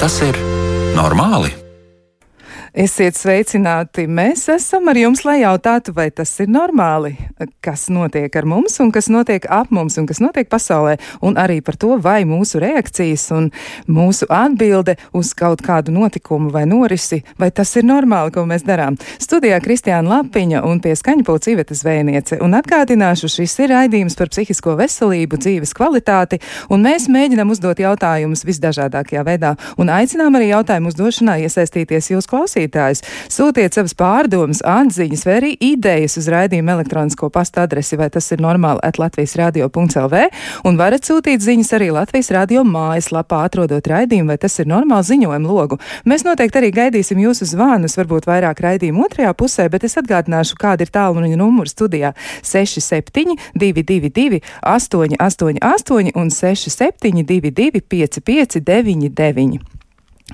[0.00, 0.36] Vai tas ir
[0.96, 1.59] normāli?
[2.80, 4.06] Esiet sveicināti!
[4.08, 7.10] Mēs esam ar jums, lai jautātu, vai tas ir normāli,
[7.60, 11.58] kas notiek ar mums un kas notiek ap mums un kas notiek pasaulē, un arī
[11.66, 13.50] par to, vai mūsu reakcijas un
[13.84, 18.96] mūsu atbilde uz kaut kādu notikumu vai norisi, vai tas ir normāli, ko mēs darām.
[19.20, 24.78] Studijā Kristiāna Lapiņa un pie skaņpulca Iveta Zvēniece, un atgādināšu, šis ir raidījums par psihisko
[24.80, 26.40] veselību, dzīves kvalitāti,
[26.72, 32.69] un mēs mēģinam uzdot jautājumus visdažādākajā veidā, un aicinām arī jautājumu uzdošanā iesaistīties jūs klausītājus
[32.70, 33.02] klausītājs.
[33.30, 38.40] Sūtiet savas pārdomas, atziņas vai arī idejas uz raidījumu elektronisko pasta adresi, vai tas ir
[38.40, 40.28] normāli at Latvijas radio.lv,
[40.64, 45.48] un varat sūtīt ziņas arī Latvijas radio mājaslapā, atrodot raidījumu, vai tas ir normāli ziņojumu
[45.48, 45.78] logu.
[46.04, 50.86] Mēs noteikti arī gaidīsim jūsu zvanus, varbūt vairāk raidījumu otrajā pusē, bet es atgādināšu, kāda
[50.86, 59.79] ir tālruņa numurs studijā 67 222 888 un 6722 5599.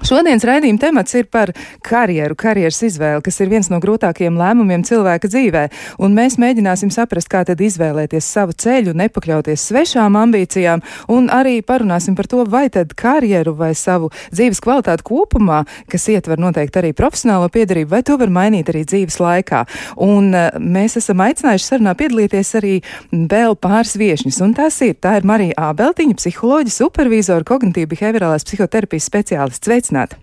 [0.04, 1.50] Šodienas raidījuma temats ir par
[1.84, 5.62] karjeru, karjeras izvēli, kas ir viens no grūtākajiem lēmumiem cilvēka dzīvē,
[6.04, 12.16] un mēs mēģināsim saprast, kā tad izvēlēties savu ceļu, nepakļauties svešām ambīcijām, un arī parunāsim
[12.18, 17.48] par to, vai tad karjeru vai savu dzīves kvalitāti kopumā, kas ietver noteikti arī profesionālo
[17.52, 19.64] piedarību, vai to var mainīt arī dzīves laikā.
[20.04, 22.74] Un uh, mēs esam aicinājuši sarunā piedalīties arī
[23.12, 29.08] vēl pāris viešņus, un tās ir, tā ir Marija Ābeltiņa, psiholoģija, supervizora, kognitīva behaviorālās psihoterapijas
[29.08, 30.16] speciālists sveicināti!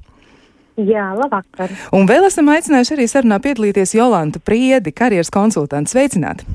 [0.74, 1.70] Jā, labvakar.
[1.94, 5.94] Un vēl esam aicinājuši arī sarunā piedalīties Jolantu Priedi, karjeras konsultantu.
[5.94, 6.48] Sveicināti!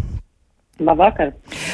[0.78, 1.32] Labvakar!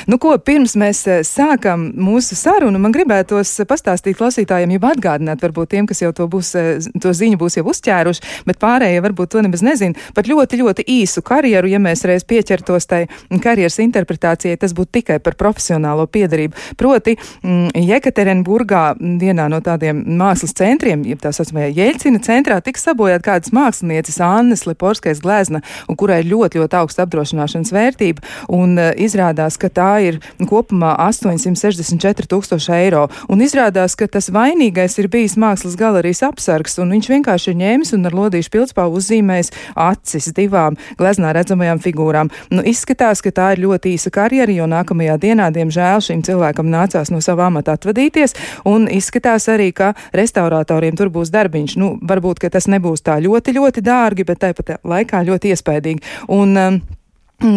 [0.08, 5.74] Nu, ko pirms mēs eh, sākam mūsu sarunu, man gribētos pastāstīt klausītājiem, jau atgādināt, varbūt
[5.74, 9.42] tiem, kas jau to, būs, eh, to ziņu būs jau uzķēruši, bet pārējie varbūt to
[9.44, 9.96] nemaz nezin.
[10.16, 13.02] Pat ļoti, ļoti īsu karjeru, ja mēs reiz pieķertos tai
[13.44, 16.56] karjeras interpretācijai, tas būtu tikai par profesionālo piedarību.
[16.80, 18.84] Proti, mm, Jekaterinburgā,
[19.20, 24.64] vienā no tādiem mākslas centriem, jeb tā saucamajā Jeļcina centrā, tika sabojāt kādas mākslinieces Annes
[24.64, 28.24] Leporskais glezna, un kurai ir ļoti, ļoti augsta apdrošināšanas vērtība.
[28.48, 33.06] Un, eh, izrādās, ka tā ir kopumā 864 tūkstoši eiro.
[33.32, 37.94] Un izrādās, ka tas vainīgais ir bijis mākslas galerijas apsargs, un viņš vienkārši ir ņēmis
[37.96, 42.32] un ar lodīšu pildspāvu uzzīmējis acis divām gleznā redzamajām figūrām.
[42.54, 47.12] Nu, izskatās, ka tā ir ļoti īsa karjera, jo nākamajā dienā, diemžēl, šim cilvēkam nācās
[47.14, 48.36] no sava amata atvadīties,
[48.68, 51.78] un izskatās arī, ka restauratoriem tur būs darbiņš.
[51.80, 56.04] Nu, varbūt, ka tas nebūs tā ļoti, ļoti dārgi, bet tāpat laikā ļoti iespaidīgi.
[56.34, 56.82] Un, um,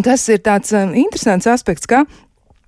[0.03, 2.03] Tas ir tāds um, interesants aspekts, ka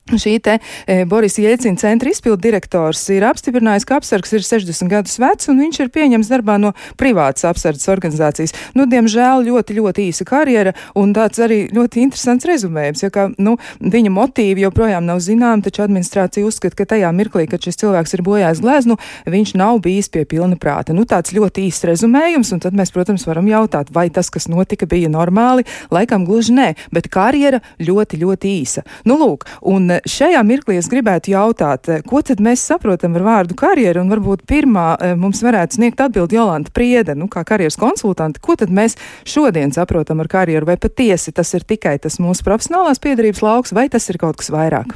[0.09, 5.19] Šī te e, Boris Jēcina centra izpildu direktors ir apstiprinājis, ka apsargs ir 60 gadus
[5.21, 8.55] vecs un viņš ir pieņems darbā no privātas apsardzes organizācijas.
[8.77, 13.57] Nu, diemžēl ļoti, ļoti īsa karjera un tāds arī ļoti interesants rezumējums, jo, ka, nu,
[13.79, 18.25] viņa motīvi joprojām nav zinām, taču administrācija uzskata, ka tajā mirklī, kad šis cilvēks ir
[18.25, 18.97] bojājis gleznu,
[19.29, 20.95] viņš nav bijis pie pilna prāta.
[20.97, 24.89] Nu, tāds ļoti īsts rezumējums, un tad mēs, protams, varam jautāt, vai tas, kas notika,
[24.89, 28.85] bija normāli, laikam gluži nē, bet karjera ļoti, ļoti īsa.
[29.05, 33.55] Nu, lūk, un šajā mirklī es gribētu jautāt, eh, ko tad mēs saprotam ar vārdu
[33.59, 38.39] karjeru, un varbūt pirmā eh, mums varētu sniegt atbildi Jolanta Priede, nu, kā karjeras konsultanti,
[38.39, 43.01] ko tad mēs šodien saprotam ar karjeru, vai patiesi tas ir tikai tas mūsu profesionālās
[43.03, 44.95] piedarības lauks, vai tas ir kaut kas vairāk?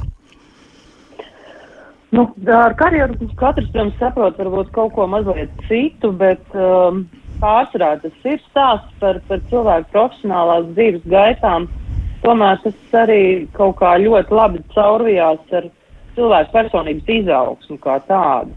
[2.14, 7.08] Nu, ar karjeru katrs, protams, saprot varbūt kaut ko mazliet citu, bet um,
[7.42, 11.66] pārsvarā tas ir stāsts par, par cilvēku profesionālās dzīves gaitām.
[11.66, 11.83] Uh,
[12.24, 13.22] tomēr tas arī
[13.56, 15.70] kaut kā ļoti labi caurvijās ar
[16.16, 18.54] cilvēku personības izaugsmu kā tādu.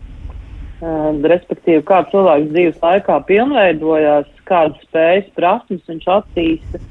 [0.78, 6.82] Uh, respektīvi, kā cilvēks dzīves laikā pilnveidojās, kādas spējas, prasmes viņš attīsta,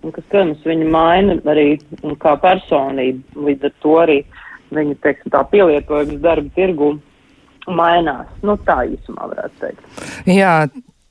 [0.00, 1.66] un kas, protams, viņu maina arī
[2.22, 3.44] kā personību.
[3.48, 4.16] Līdz ar to arī
[4.72, 6.94] viņa, teiksim, tā pielietojums darba tirgu
[7.68, 8.32] mainās.
[8.44, 10.02] Nu, tā īsumā varētu teikt.
[10.28, 10.56] Jā,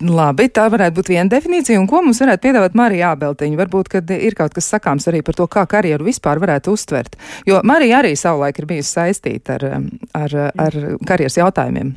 [0.03, 3.59] Labi, tā varētu būt viena definīcija, un ko mums varētu piedāvāt Marija Ābeltiņa?
[3.61, 7.15] Varbūt, kad ir kaut kas sakāms arī par to, kā karjeru vispār varētu uztvert.
[7.47, 11.93] Jo Marija arī savulaik ir bijusi saistīta ar, um, ar, ar karjeras jautājumiem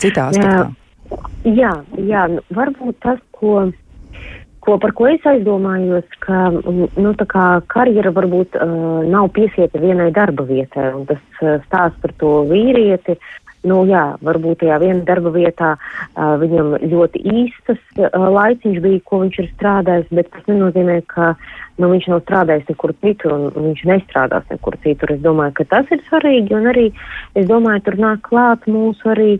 [0.00, 0.70] citā aspektā.
[1.46, 3.70] Jā, jā, nu, varbūt tas, ko,
[4.62, 7.14] ko, par ko es aizdomājos, ka nu,
[7.72, 13.18] karjera varbūt uh, nav piesieta vienai darba vietai, un tas uh, stāsts par to vīrieti,
[13.60, 19.20] Nu, jā, varbūt tajā vienā darba vietā uh, viņam ļoti īstas uh, laiciņš bija, ko
[19.20, 21.34] viņš ir strādājis, bet tas nenozīmē, ka
[21.76, 25.12] nu, viņš nav strādājis nekur citur un, viņš nestrādās nekur citur.
[25.12, 26.86] Es domāju, ka tas ir svarīgi un arī,
[27.36, 29.34] es domāju, tur nāk klāt mūsu arī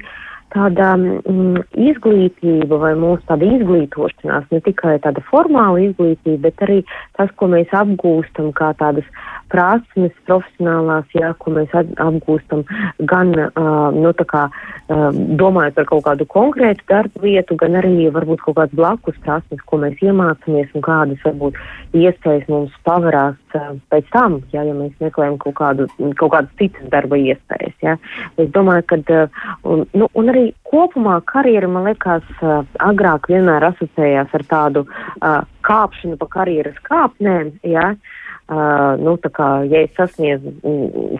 [0.51, 6.81] tāda mm, izglītība vai mūsu tāda izglītošanās, ne tikai tāda formāla izglītība, bet arī
[7.19, 9.07] tas, ko mēs apgūstam kā tādas
[9.51, 12.65] prasmes profesionālās, jā, ko mēs apgūstam
[13.11, 15.09] gan, uh, nu, kā uh,
[15.41, 19.81] domājot par kaut kādu konkrētu darbu vietu, gan arī varbūt kaut kādas blakus prasmes, ko
[19.83, 21.59] mēs iemācāmies un kādas varbūt
[21.99, 25.89] iespējas mums pavarās uh, pēc tam, jā, ja mēs meklējam kaut, kādu,
[26.21, 27.77] kaut kādas citas darba iespējas.
[27.85, 27.97] Jā.
[28.41, 33.71] Es domāju, ka, uh, un, nu, un arī kopumā karjera, man liekas, uh, agrāk vienmēr
[33.73, 37.57] asociējās ar tādu uh, kāpšanu pa karjeras kāpnēm.
[37.67, 37.93] Jā.
[37.95, 38.17] Uh,
[38.51, 40.51] Uh, nu, kā, ja es sasniedzu,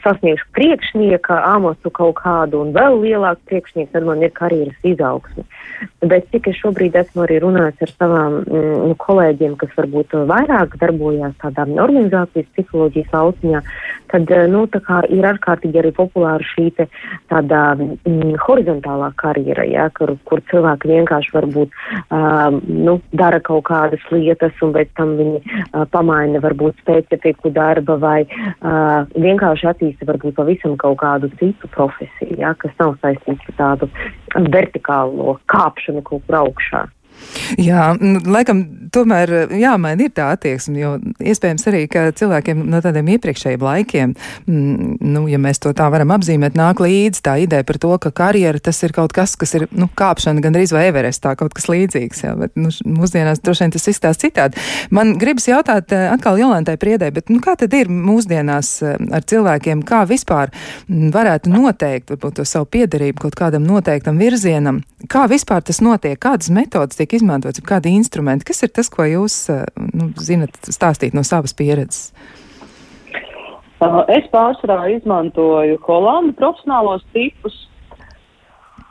[0.03, 5.45] sasniegšu priekšnieka amatu kaut kādu un vēl lielāku priekšnieku, tad man ir karjeras izaugsme.
[6.03, 11.37] Bet cik es šobrīd esmu arī runājis ar savām mm, kolēģiem, kas varbūt vairāk darbojās
[11.39, 13.63] tādā organizācijas psiholoģijas lauciņā,
[14.11, 16.89] tad nu, kā, ir ārkārtīgi arī populāra šī te,
[17.31, 24.03] tādā mm, horizontālā karjera, ja, kur, kur cilvēki vienkārši varbūt uh, nu, dara kaut kādas
[24.11, 30.09] lietas un pēc tam viņi uh, pamaina varbūt spēcīgi specifiku darba vai uh, vienkārši attīsta
[30.09, 33.91] varbūt pavisam kaut kādu citu profesiju, ja, kas nav saistīts ar tādu
[34.51, 36.87] vertikālo kāpšanu kaut kur augšā.
[37.61, 38.63] Jā, nu, laikam
[38.95, 44.15] tomēr jāmaina ir tā attieksme, jo iespējams arī, ka cilvēkiem no tādiem iepriekšējiem laikiem,
[44.47, 48.13] mm, nu, ja mēs to tā varam apzīmēt, nāk līdzi tā ideja par to, ka
[48.23, 51.69] karjera tas ir kaut kas, kas ir, nu, kāpšana gan arī vai Everestā, kaut kas
[51.71, 54.61] līdzīgs, jā, bet, nu, mūsdienās droši vien tas izstās citādi.
[54.95, 59.27] Man gribas jautāt eh, atkal Jolantai Priedē, bet, nu, kā tad ir mūsdienās eh, ar
[59.27, 65.27] cilvēkiem, kā vispār mm, varētu noteikt, varbūt to savu piederību kaut kādam noteiktam virzienam, kā
[65.31, 68.47] vispār tas notiek, kādas metodas tiek tiek izmantots, kādi instrumenti.
[68.51, 72.13] Kas ir tas, ko jūs eh, nu, zinat stāstīt no savas pieredzes?
[73.81, 77.67] Uh, es pārsvarā izmantoju Holandu profesionālos tipus.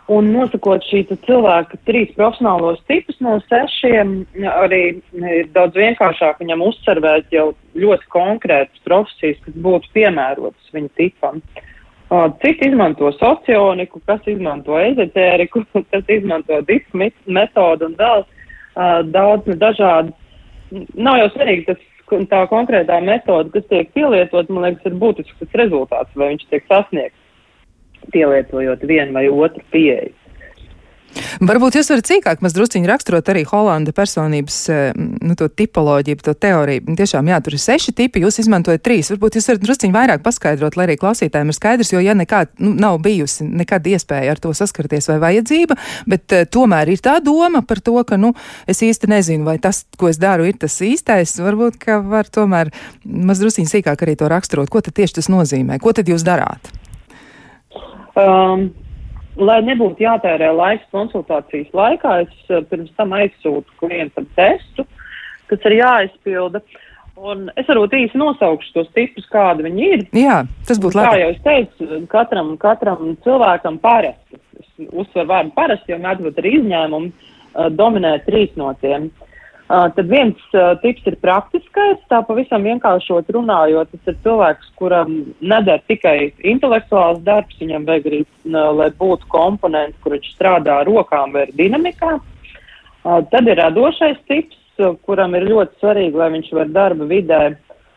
[0.09, 4.79] Un nosakot šī cilvēka trīs profesionālos tipus no sešiem, arī
[5.13, 11.37] ir daudz vienkāršāk viņam uzsvervēt jau ļoti konkrētas profesijas, kas būtu piemērotas viņa tipam.
[11.37, 11.68] Uh,
[12.41, 15.61] Citi izmanto socioniku, kas izmanto ezotēriku,
[15.93, 20.15] kas izmanto disku metodu un vēl uh, daudz dažādu.
[20.97, 21.83] Nav jau svarīgi tas,
[22.31, 27.17] tā konkrētā metode, kas tiek pielietot, man liekas, ir būtisks rezultāts, vai viņš tiek sasniegts,
[28.13, 30.13] pielietojot vienu vai otru pieeju.
[31.39, 36.95] Varbūt jūs varat cīkāk mazdrusciņi raksturot arī Holanda personības eh, nu, to tipoloģiju, to teoriju.
[36.99, 39.09] Tiešām, jā, tur ir seši tipi, jūs izmantojat trīs.
[39.13, 42.73] Varbūt jūs varat drusciņi vairāk paskaidrot, lai arī klausītājiem ir skaidrs, jo ja nekād nu,
[42.77, 45.77] nav bijusi nekad iespēja ar to saskarties vai vajadzība,
[46.09, 48.33] bet uh, tomēr ir tā doma par to, ka, nu,
[48.69, 51.37] es īsti nezinu, vai tas, ko es daru, ir tas īstais.
[51.39, 52.73] Varbūt, ka var tomēr
[53.05, 54.69] mazdrusciņi sīkāk arī to raksturot.
[54.71, 55.79] Ko tad tieši tas nozīmē?
[55.81, 56.71] Ko tad jūs darāt?
[58.19, 58.69] Um
[59.39, 64.85] lai nebūtu jātērē laiks konsultācijas laikā, es eh, pirms tam aizsūtu klientam testu,
[65.51, 66.63] kas ir jāizpilda.
[67.19, 70.03] Un es varbūt īsi nosaukšu tos tipus, kādi viņi ir.
[70.15, 70.37] Jā,
[70.67, 71.09] tas būtu labi.
[71.09, 76.39] Kā jau es teicu, katram, katram cilvēkam parasti, es uzsveru vārdu parasti, jo mēdz būt
[76.39, 79.09] arī izņēmumi, uh, dominē trīs no tiem.
[79.09, 79.28] Uh,
[79.69, 80.37] tad viens
[80.81, 85.11] tips ir praktiskais, tā pavisam vienkāršot runājot, tas ir cilvēks, kuram
[85.41, 91.35] nedara tikai intelektuāls darbs, viņam vajag arī, lai būtu komponenti, kur viņš strādā ar rokām
[91.35, 92.15] vai ar dinamikā.
[93.03, 94.57] Tad ir radošais tips,
[95.05, 97.43] kuram ir ļoti svarīgi, lai viņš var darba vidē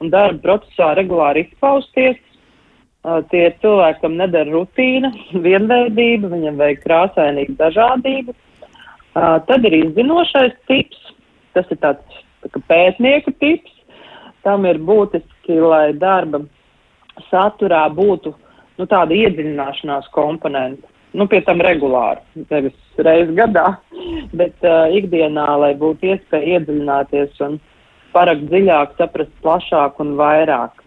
[0.03, 2.21] un darba procesā regulāri izpausties.
[3.33, 5.11] Tie ir cilvēki, kam nedara rutīna,
[5.47, 8.37] vienveidība, viņam vajag krāsainīgu dažādību.
[9.13, 11.02] Tad ir izzinošais tips,
[11.57, 13.73] Tas ir tāds tā pētnieku tips.
[14.43, 16.43] Tam ir būtiski, lai darba
[17.29, 18.33] saturā būtu
[18.79, 20.89] nu, tāda iedziļināšanās komponenta.
[21.13, 23.75] Nu, pie tam regulāri, nevis reizes gadā,
[24.41, 27.59] bet uh, ikdienā, lai būtu iespēja iedziļināties un
[28.17, 30.81] parakt dziļāk, saprast plašāk un vairāk.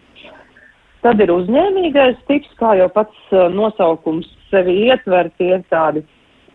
[1.06, 6.02] Tad ir uzņēmīgais tips, kā jau pats uh, nosaukums sevi ietver, tie ir tādi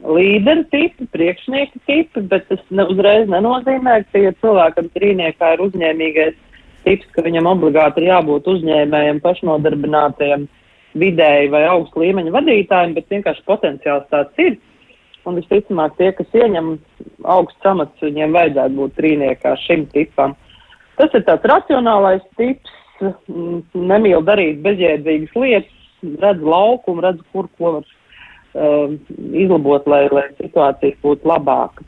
[0.01, 6.39] līderu tipi, priekšnieku tipi, bet tas ne, uzreiz nenozīmē, ka, ja cilvēkam trīniekā ir uzņēmīgais
[6.85, 10.47] tips, ka viņam obligāti ir jābūt uzņēmējiem, pašnodarbinātajiem,
[11.01, 14.57] vidēji vai augstu līmeņa vadītājiem, bet vienkārši potenciāls tāds ir.
[15.29, 16.73] Un visticamāk, tie, kas ieņem
[17.29, 20.33] augsts amats, viņiem vajadzētu būt trīniekā šim tipam.
[20.97, 22.73] Tas ir tāds racionālais tips,
[23.77, 25.77] nemīl darīt bezjēdzīgas lietas,
[26.21, 27.85] redz laukumu, redz, kur ko var
[28.55, 28.93] uh,
[29.31, 31.85] izlabot, lai, lai situācija būtu labāka.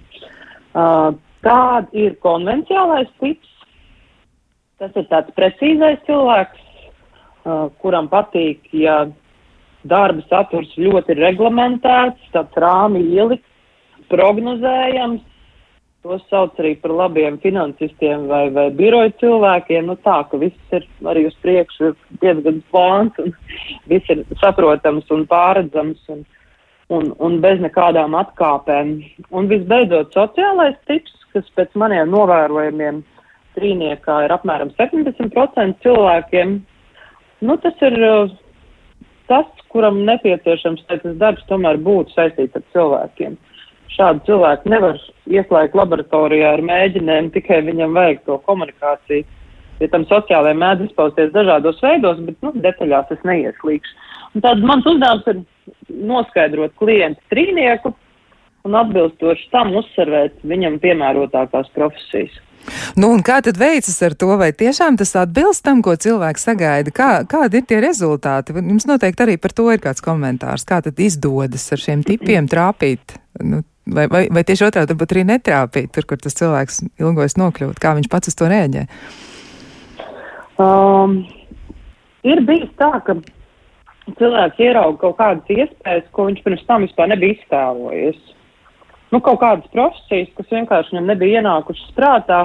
[0.73, 3.49] Uh, Tāda ir konvencionālais tips.
[4.79, 6.61] Tas ir tāds precīzais cilvēks,
[7.43, 9.03] uh, kuram patīk, ja
[9.87, 13.47] darba saturs ļoti reglamentēts, tāds rāmi ielikts,
[14.11, 15.21] prognozējams,
[16.03, 20.87] tos sauc arī par labiem finansistiem vai, vai biroju cilvēkiem, nu tā, ka viss ir
[21.07, 23.31] arī uz priekšu, ir diezgan plāns un
[23.91, 26.25] viss ir saprotams un pāredzams un,
[26.89, 28.97] un, un bez nekādām atkāpēm.
[29.31, 33.01] Un visbeidzot, sociālais tips, kas pēc maniem novērojumiem
[33.57, 36.59] trīniekā ir apmēram 70% cilvēkiem,
[37.45, 38.35] nu tas ir uh,
[39.29, 43.37] tas, kuram nepieciešams, lai tas darbs tomēr būtu saistīts ar cilvēkiem
[43.93, 44.99] šādu cilvēku nevar
[45.29, 49.25] ieslēgt laboratorijā ar mēģinēm, tikai viņam vajag to komunikāciju.
[49.81, 53.95] Ja tam sociālajiem mēdz izpausties dažādos veidos, bet nu, detaļās es neieslīgšu.
[54.33, 55.41] Un tad mans uzdevums ir
[55.89, 57.93] noskaidrot klientu trīnieku
[58.63, 62.35] un atbilstoši tam uzsverēt viņam piemērotākās profesijas.
[62.95, 66.93] Nu, un kā tad veicas ar to, vai tiešām tas atbilst tam, ko cilvēks sagaida?
[66.95, 68.55] Kā, kādi ir tie rezultāti?
[68.55, 70.63] Jums noteikti arī par to ir kāds komentārs.
[70.69, 75.25] Kā tad izdodas ar šiem tipiem trāpīt nu, Vai, vai, vai tieši otrādi, varbūt arī
[75.27, 78.83] netrāpīt tur, kur tas cilvēks ilgojas nokļūt, kā viņš pats uz to rēģē?
[80.63, 81.17] Um,
[82.23, 83.17] ir bijis tā, ka
[84.11, 88.19] cilvēks ierauga kaut kādas iespējas, ko viņš pirms tam vispār nebija iztēlojies.
[89.13, 92.43] Nu, kaut kādas profesijas, kas vienkārši viņam nebija ienākušas prātā,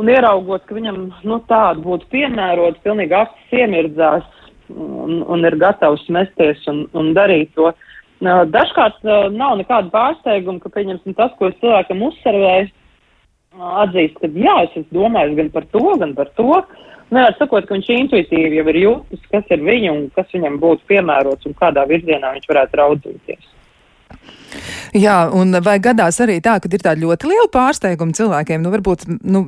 [0.00, 4.28] un ieraugot, ka viņam nu, tāda būtu piemērota, pilnīgi acis iemirdzās
[4.72, 7.70] un, un ir gatavs mesties un, un darīt to.
[8.22, 9.02] Dažkārt
[9.34, 12.70] nav nekāda pārsteiguma, ka, pieņemsim, tas, ko es cilvēkam uzsverēju,
[13.60, 16.50] atzīst, ka jā, es esmu domājis gan par to, gan par to.
[17.12, 20.86] Nevar sakot, ka viņš intuitīvi jau ir jūtis, kas ir viņa un kas viņam būtu
[20.88, 23.50] piemērots un kādā virzienā viņš varētu raudzīties.
[24.92, 28.60] Jā, un vai gadās arī tā, ka ir tāda ļoti liela pārsteiguma cilvēkiem?
[28.60, 29.40] Nu, varbūt nu,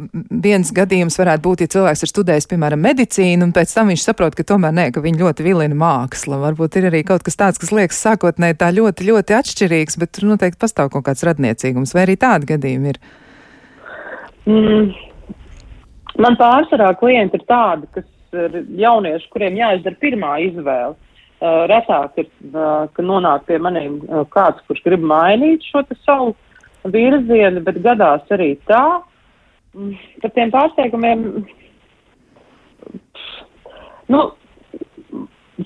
[0.44, 4.36] viens gadījums varētu būt, ja cilvēks ir studējis, piemēram, medicīnu, un pēc tam viņš saprot,
[4.36, 6.40] ka tomēr nē, ka viņu ļoti vilina māksla.
[6.46, 10.30] Varbūt ir arī kaut kas tāds, kas liekas sākotnēji tā ļoti, ļoti atšķirīgs, bet tur
[10.32, 13.02] noteikti pastāv kaut kāds radniecīgums, vai arī tādi gadījumi ir?
[14.44, 14.92] Mm.
[16.20, 20.94] Man pārsvarā klienti ir tādi, kas ir jaunieši, kuriem jāizdara pirmā izvēle.
[21.44, 26.30] Uh, retāk ir, uh, ka nonāk pie maniem uh, kāds, kurš grib mainīt šo savu
[26.88, 29.02] virzienu, bet gadās arī tā.
[29.74, 31.26] Mm, par tiem pārsteigumiem.
[34.14, 34.22] Nu,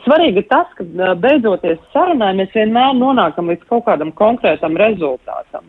[0.06, 5.68] svarīgi ir tas, ka beidzoties sarunai, mēs vienmēr nonākam līdz kaut kādam konkrētam rezultātam.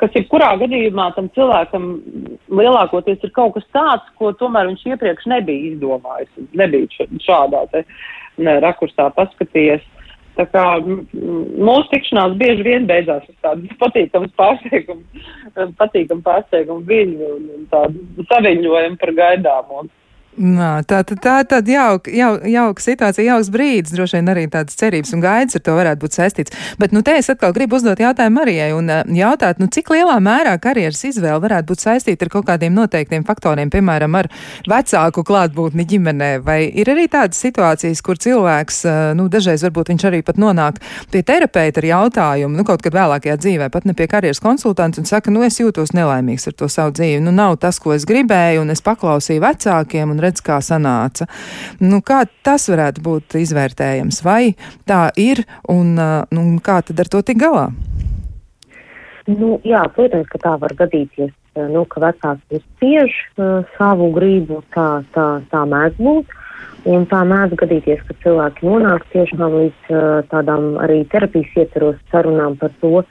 [0.00, 1.88] Kas jebkurā gadījumā tam cilvēkam
[2.48, 6.30] lielākoties ir kaut kas tāds, ko tomēr viņš iepriekš nebija izdomājis.
[6.56, 7.98] Nebija šādā te uh,
[8.38, 9.84] rakursā paskatījies.
[10.36, 15.22] Tā kā mūsu tikšanās bieži vien beidzās ar tādu patīkamu pārsteigumu,
[15.78, 19.86] patīkamu pārsteigumu viļņu un tādu saviņojumu par gaidāmo.
[20.36, 24.42] Nā, tā, tā, tā ir tāda jauka, jau, jauka situācija, jauks brīdis, droši vien arī
[24.52, 26.56] tādas cerības un gaidas ar to varētu būt saistīts.
[26.76, 30.18] Bet, nu, te es atkal gribu uzdot jautājumu Marijai un uh, jautāt, nu, cik lielā
[30.20, 34.28] mērā karjeras izvēle varētu būt saistīta ar kaut kādiem noteiktiem faktoriem, piemēram, ar
[34.68, 40.06] vecāku klātbūtni ģimenē, vai ir arī tādas situācijas, kur cilvēks, uh, nu, dažreiz varbūt viņš
[40.10, 40.82] arī pat nonāk
[41.14, 45.08] pie terapeita ar jautājumu, nu, kaut kad vēlākajā dzīvē, pat ne pie karjeras konsultanta un
[45.08, 48.66] saka, nu, es jūtos nelaimīgs ar to savu dzīvi, nu, nav tas, ko es gribēju,
[48.66, 51.28] un es paklausīju vecākiem un redz, kā sanāca.
[51.80, 54.22] Nu, kā tas varētu būt izvērtējams?
[54.26, 54.56] Vai
[54.88, 57.70] tā ir un nu, kā tad ar to tik galā?
[59.26, 65.02] Nu, jā, protams, ka tā var gadīties, nu, ka vecāki spiež uh, savu gribu, tā,
[65.16, 66.34] tā, tā mēdz būt.
[66.86, 72.54] Un tā mēdz gadīties, ka cilvēki nonāk tiešām līdz uh, tādām arī terapijas ietvaros sarunām
[72.60, 73.02] par to,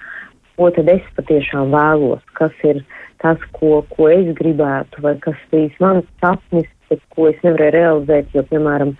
[0.55, 2.79] ko tad es patiešām vēlos, kas ir
[3.19, 8.29] tas, ko, ko es gribētu, vai kas bijis mans sapnis, bet ko es nevarēju realizēt,
[8.35, 8.93] jo, piemēram,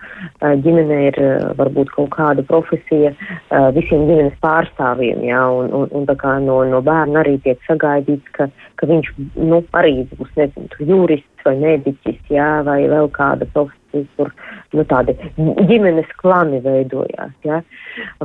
[0.64, 1.20] ģimenē ir
[1.58, 3.12] varbūt kaut kāda profesija
[3.76, 8.34] visiem ģimenes pārstāvjiem, jā, un, un, un tā kā no, no bērna arī tiek sagaidīts,
[8.36, 8.50] ka,
[8.80, 13.85] ka viņš, nu, arī būs, nezinu, jurists vai mediķis, jā, vai vēl kāda profesija
[14.16, 14.32] kur
[14.74, 15.16] nu, tādi
[15.70, 17.32] ģimenes klani veidojās.
[17.46, 17.60] Ja?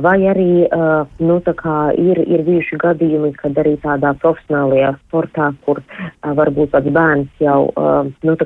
[0.04, 6.32] Vai arī uh, nu, ir, ir bijuši gadījumi, kad arī tādā profesionālajā sportā, kur uh,
[6.38, 8.36] varbūt pats bērns jau uh, nu,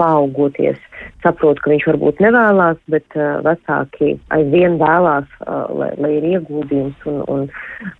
[0.00, 0.80] paaugoties,
[1.24, 7.08] saprot, ka viņš varbūt nevēlas, bet uh, vecāki aizvien vēlās, uh, lai, lai ir ieguldījums
[7.10, 7.46] un, un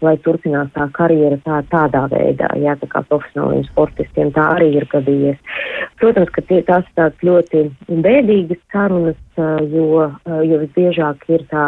[0.04, 4.88] lai turpinās tā karjera tā, tādā veidā, ja tā kā profesionāliem sportistiem tā arī ir
[4.92, 5.40] gadījies.
[6.00, 7.66] Protams, ka tie, tās tāds ļoti
[8.04, 9.20] bēdīgas sarunas,
[9.70, 10.08] jo,
[10.48, 11.66] jo visbiežāk ir tā,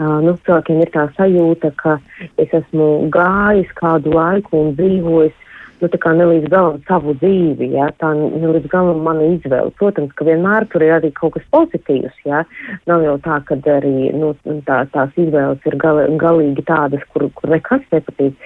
[0.00, 1.98] nu, cilvēkiem ir tā sajūta, ka
[2.40, 5.36] es esmu gājis kādu laiku un dzīvojis
[5.82, 9.74] nu, tā kā ne līdz galam savu dzīvi, jā, tā ne līdz galam manu izvēli.
[9.80, 12.42] Protams, ka vienmēr tur ir arī kaut kas pozitīvs, jā.
[12.90, 14.34] Nav jau tā, ka arī, nu,
[14.68, 18.36] tā, tās izvēles ir gal, galīgi tādas, kur, kur nekas nepatīk,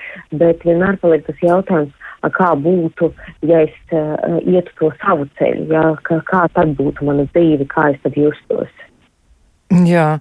[0.43, 1.93] bet vienmēr paliek tas jautājums,
[2.37, 3.11] kā būtu,
[3.49, 7.91] ja es uh, ietu to savu ceļu, jā, kā, kā tad būtu mana dzīve, kā
[7.95, 8.71] es tad justos.
[9.73, 10.19] Jā,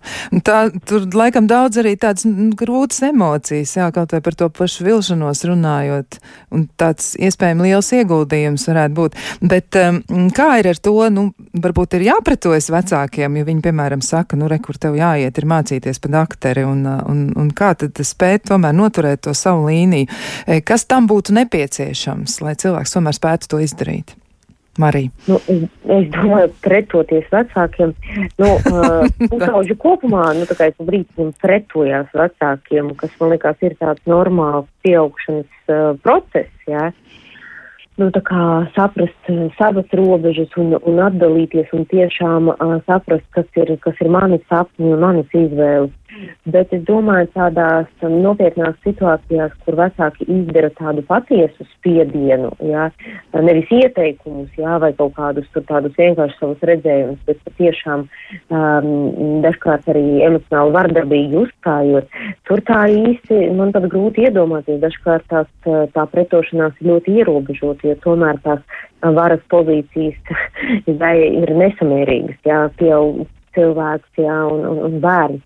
[0.47, 2.23] tā, tur laikam daudz arī tādas
[2.55, 6.19] grūtas emocijas, jā, kaut vai par to pašu vilšanos runājot,
[6.55, 9.17] un tāds iespējami liels ieguldījums varētu būt.
[9.51, 9.99] Bet um,
[10.31, 14.61] kā ir ar to, nu, varbūt ir jāpretojas vecākiem, ja viņi, piemēram, saka, nu, re,
[14.63, 19.25] kur tev jāiet, ir mācīties pa dakteri, un, un, un kā tad spēt tomēr noturēt
[19.27, 20.07] to savu līniju?
[20.47, 24.15] E, kas tam būtu nepieciešams, lai cilvēks tomēr spētu to izdarīt?
[24.79, 25.11] Marija?
[25.27, 27.91] Nu, es, domāju, pretoties vecākiem,
[28.39, 33.75] nu, uh, pusauģu kopumā, nu, tā kā es brīdim pretojās vecākiem, kas man liekas ir
[33.81, 36.91] tāds normāls pieaugšanas uh, process, jā.
[37.99, 38.43] Nu, tā kā
[38.77, 44.09] saprast uh, savas robežas un, un atdalīties un tiešām uh, saprast, kas ir, kas ir
[44.13, 45.91] mani sapņi un manas izvēles.
[46.51, 52.89] Bet es domāju, tādās nopietnās situācijās, kur vecāki izdara tādu patiesu spiedienu, jā,
[53.47, 58.91] nevis ieteikumus, jā, vai kaut kādus tur tādus vienkārši savus redzējumus, bet patiešām um,
[59.45, 64.81] dažkārt arī emocionāli vardarbīgi uzstājot, tur tā īsti man pat grūti iedomāties.
[64.83, 65.49] Dažkārt tās,
[65.95, 68.63] tā pretošanās ir ļoti ierobežota, jo tomēr tās
[69.01, 70.17] varas pozīcijas
[70.87, 73.23] ir nesamērīgas, jā, pieaug
[73.55, 75.43] cilvēks, jā, un, un, un bērns.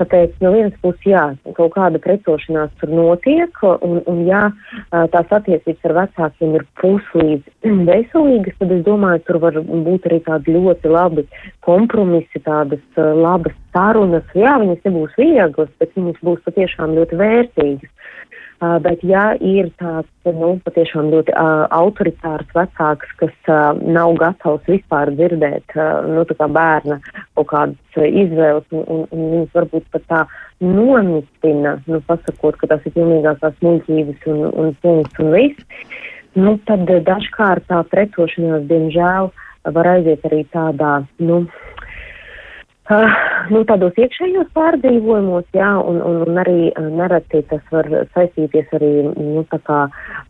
[0.00, 1.24] Tāpēc no vienas puses, jā,
[1.56, 4.42] kaut kāda pretošanās tur notiek, un, un jā,
[4.90, 10.56] tās attiecības ar vecākiem ir puslīdz veselīgas, tad es domāju, tur var būt arī tādi
[10.56, 11.26] ļoti labi
[11.66, 14.26] kompromisi, tādas labas sarunas.
[14.34, 17.96] Jā, viņas nebūs vieglas, bet viņas būs patiešām ļoti vērtīgas.
[18.60, 24.66] Uh, bet, ja ir tāds, nu, patiešām ļoti uh, autoritārs vecāks, kas uh, nav gatavs
[24.68, 26.98] vispār dzirdēt, uh, nu, kā bērna
[27.38, 30.20] kaut kādas uh, izvēles, un, un, un viņas varbūt pat tā
[30.60, 35.88] nomitina, nu, pasakot, ka tas ir pilnīgākās muļķības un, un punkts un viss,
[36.36, 39.32] nu, tad dažkārt tā pretošanās, diemžēl,
[39.72, 41.89] var aiziet arī tādā, nu, Uh,
[43.50, 48.90] nu, tādos iekšējos pārdzīvojumos, jā, un, un, un arī uh, nereti tas var saistīties arī
[49.08, 49.78] nu, tā kā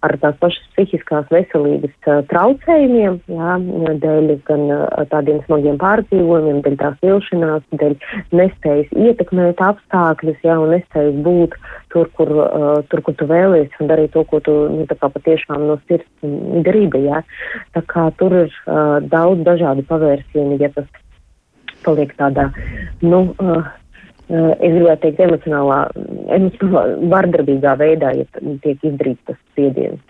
[0.06, 3.56] ar tās pašas psihiskās veselības uh, traucējumiem, jā,
[4.04, 7.96] dēļ gan uh, tādiem smagiem pārdzīvojumiem, dēļ tās vilšanās, dēļ
[8.40, 11.58] nespējas ietekmēt apstākļus, jā, un nespējas būt
[11.94, 15.10] tur, kur, uh, tur, kur tu vēlies, un darīt to, ko tu, nu, tā kā
[15.12, 16.08] patiešām no sirds
[16.66, 17.24] gribi, jā.
[17.74, 20.88] Tā kā tur ir uh, daudz dažādu pavērsienu, ja tas
[21.86, 22.50] paliek tādā,
[23.00, 23.64] nu, uh,
[24.30, 25.80] es gribētu teikt, emocionālā,
[26.36, 28.26] emocionālā vardarbīgā veidā, ja
[28.62, 30.00] tiek izdarīts tas spiediens.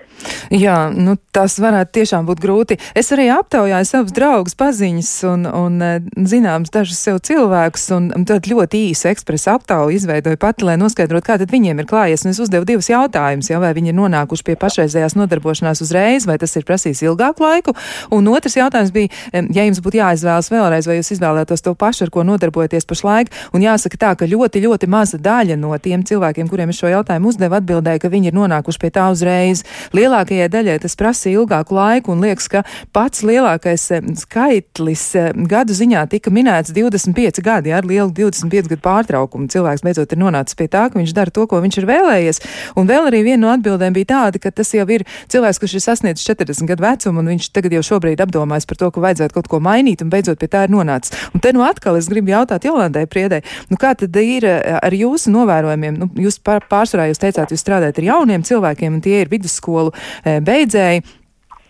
[0.51, 2.77] Jā, nu, tas varētu tiešām būt grūti.
[2.99, 8.49] Es arī aptaujāju savus draugus, paziņas un, un eh, zināms dažus sev cilvēkus, un tad
[8.51, 12.27] ļoti īsu ekspresu aptauju izveidoju pati, lai noskaidrotu, kā tad viņiem ir klājies.
[12.27, 16.37] Un es uzdevu divus jautājumus, jau vai viņi ir nonākuši pie pašreizējās nodarbošanās uzreiz, vai
[16.43, 17.77] tas ir prasījis ilgāku laiku.
[18.13, 22.15] Un otrs jautājums bija, ja jums būtu jāizvēlas vēlreiz, vai jūs izvēlētos to pašu, ar
[22.15, 23.33] ko nodarbojaties pašlaik.
[23.55, 27.31] Un jāsaka tā, ka ļoti, ļoti maza daļa no tiem cilvēkiem, kuriem es šo jautājumu
[27.31, 29.65] uzdevu, atbildēja, ka viņi ir nonākuši pie tā uzreiz.
[29.97, 32.65] Lielākajai daļai tas prasa ilgāku laiku, un liekas, ka
[32.97, 38.81] pats lielākais eh, skaitlis eh, gadu ziņā tika minēts 25 gadi, ar lielu 25 gadu
[38.85, 39.51] pārtraukumu.
[39.53, 42.43] Cilvēks beidzot ir nonācis pie tā, ka viņš dara to, ko viņš ir vēlējies.
[42.81, 45.85] Un vēl arī viena no atbildēm bija tāda, ka tas jau ir cilvēks, kurš ir
[45.85, 49.51] sasniedzis 40 gadu vecumu, un viņš tagad jau šobrīd apdomājas par to, ka vajadzētu kaut
[49.51, 51.15] ko mainīt, un beidzot pie tā ir nonācis.
[51.35, 54.97] Un te nu atkal es gribu jautāt Jolandai Priedai, nu kā tad ir eh, ar
[54.97, 56.01] jūsu novērojumiem?
[56.01, 61.07] Nu, jūs pārsvarā jūs teicāt, jūs strādājat ar jauniem cilvēkiem, un tie ir vidusskolu beidzēji.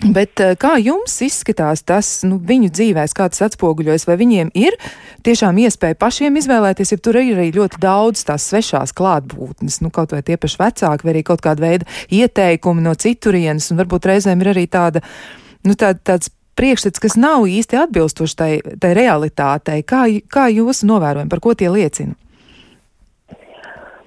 [0.00, 4.78] Bet kā jums izskatās tas nu, viņu dzīvēs, kā tas atspoguļojas, vai viņiem ir
[5.26, 10.14] tiešām iespēja pašiem izvēlēties, ja tur ir arī ļoti daudz tās svešās klātbūtnes, nu, kaut
[10.16, 14.40] vai tie paši vecāki, vai arī kaut kāda veida ieteikumi no citurienes, un varbūt reizēm
[14.40, 15.04] ir arī tāda,
[15.68, 18.50] nu, tā, tāds priekšstats, kas nav īsti atbilstoši tai,
[18.82, 19.80] tai realitātei.
[19.86, 22.16] Kā, kā jūs novērojat, par ko tie liecina?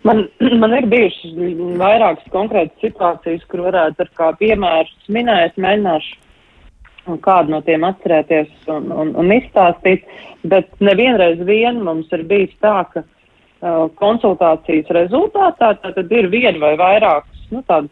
[0.04, 0.26] Man,
[0.60, 1.38] man ir bijušas
[1.80, 8.92] vairākas konkrētas situācijas, kur varētu ar kā piemērus minēt, mēģināšu kādu no tiem atcerēties un,
[8.92, 10.06] un, un izstāstīt,
[10.48, 16.74] bet nevienreiz vien mums ir bijis tā, ka uh, konsultācijas rezultātā tad ir viena vai
[16.80, 17.92] vairākas, nu, tādas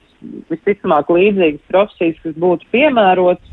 [0.52, 3.48] visticamāk līdzīgas profesijas, kas būtu piemērotas,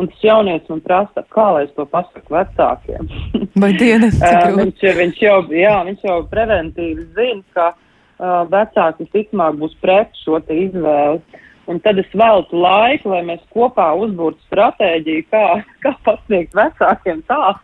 [0.00, 3.10] un tas jaunietis man prasa, kā lai es to pasaku vecākiem.
[3.62, 4.16] Vai dienas?
[4.24, 10.16] uh, viņš, viņš jau, jā, viņš jau preventīvi zina, ka uh, vecāki visticamāk būs pret
[10.24, 11.22] šo izvēli.
[11.70, 15.44] Un tad es veltu laiku, lai mēs kopā uzbūrtu stratēģiju, kā,
[15.84, 17.54] kā pasniegt vecākiem tā,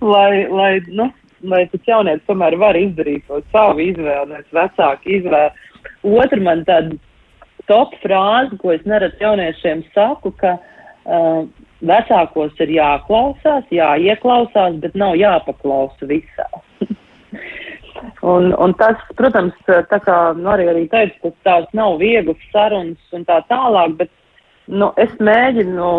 [0.00, 1.10] lai, lai, nu,
[1.42, 5.68] lai tas jaunietis tomēr var izdarīt to savu izvēli, nevis vecāku izvēli.
[6.08, 6.96] Otra man tāda
[7.68, 11.44] top frāze, ko es neradu jauniešiem saku, ka uh,
[11.86, 16.48] vecākos ir jāklausās, jāieklausās, bet nav jāpaklausa visā.
[18.34, 23.26] un, un tas, protams, tā kā nu, arī, teicu, tas tās nav vieglas sarunas un
[23.28, 24.12] tā tālāk, bet
[24.70, 25.90] nu, es mēģinu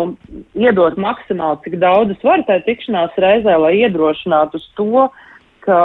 [0.58, 5.08] iedot maksimāli, cik daudz es varu tajā tikšanās reizē, lai iedrošinātu uz to,
[5.62, 5.78] ka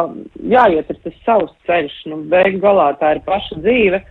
[0.49, 1.97] jāiet ir tas savs ceļš.
[2.11, 4.01] Nu, Beigu galā tā ir paša dzīve,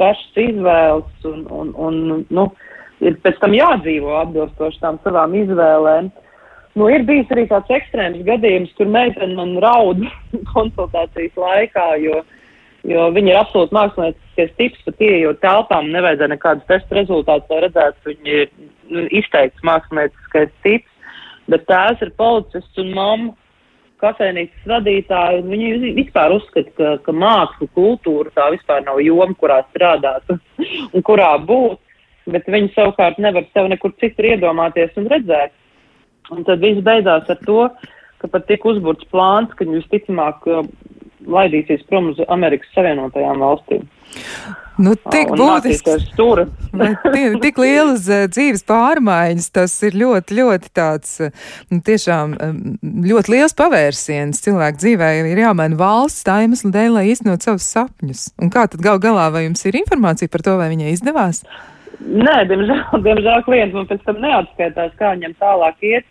[0.00, 2.48] pašas izvēles un, un, un nu,
[3.02, 6.10] ir pēc tam jādzīvo atbilstoši tām savām izvēlēm.
[6.78, 10.00] Nu, ir bijis arī tāds ekstrēms gadījums, kur meitene man raud
[10.54, 12.22] konsultācijas laikā, jo,
[12.88, 18.14] jo viņa ir absolūti mākslinieckais tips, pat ieejot telpām, nevajadzēja nekādus testu rezultātus, lai redzētu,
[18.14, 18.50] viņa ir
[18.88, 21.14] nu, izteikts mākslinieckais tips,
[21.52, 23.36] bet tās ir policists un mamma
[24.02, 30.32] kafejnīcas vadītāji, viņi vispār uzskata, ka, ka māksla, kultūra tā vispār nav joma, kurā strādāt
[30.94, 31.78] un kurā būt,
[32.30, 35.54] bet viņi savukārt nevar sev nekur citur iedomāties un redzēt.
[36.32, 37.66] Un tad viss beidzās ar to,
[38.22, 40.62] ka pat tika uzburts plāns, ka viņi visticamāk uh,
[41.26, 43.86] laidīsies prom uz Amerikas Savienotajām valstīm.
[44.82, 45.94] Nu, tik būtiski.
[47.44, 52.38] tik lielas uh, dzīves pārmaiņas, tas ir ļoti, ļoti tāds, uh, nu, tiešām
[53.10, 54.40] ļoti liels pavērsiens.
[54.46, 58.30] Cilvēku dzīvē ir jāmaina valsts tā iemesla dēļ, lai īstenot savus sapņus.
[58.40, 61.44] Un kā tad gal galā, vai jums ir informācija par to, vai viņai izdevās?
[62.02, 66.08] Nē, diemžēl, diemžēl klients man pēc tam neatskaitās, kā viņam tālāk iet,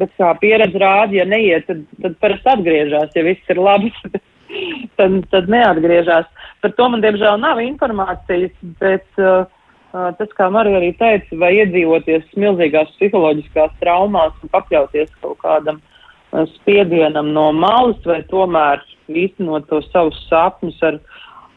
[0.00, 3.92] bet kā pieredze rāda, ja neiet, tad, tad parasti atgriežas, ja viss ir labi,
[4.98, 6.30] tad, tad neatgriežas.
[6.64, 9.44] Par to man diemžēl nav informācijas, bet uh,
[9.92, 15.80] uh, tas, kā Marija arī teica, vai iedzīvoties milzīgās psiholoģiskās traumās un pakļauties kaut kādam
[15.80, 21.00] uh, spiedienam no malas, vai tomēr īstenot to savus sapņus ar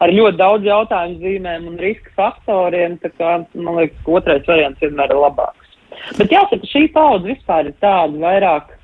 [0.04, 2.98] ar ļoti daudz jautājumu zīmēm un riska faktoriem.
[3.18, 5.76] Kā, man liekas, ka otrais variants vienmēr ir labāks.
[6.18, 8.74] Bet jāsaka, šī paudze vispār ir tāda vairāk.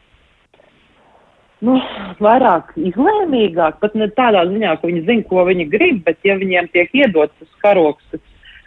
[1.64, 1.79] Nu,
[2.20, 6.68] vairāk izlēmīgāk, pat ne tādā ziņā, ka viņi zina, ko viņi grib, bet ja viņiem
[6.74, 8.20] tiek iedots tas karoks, kas,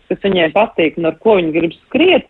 [0.09, 2.25] kas viņiem patīk un ar ko viņi grib skriet,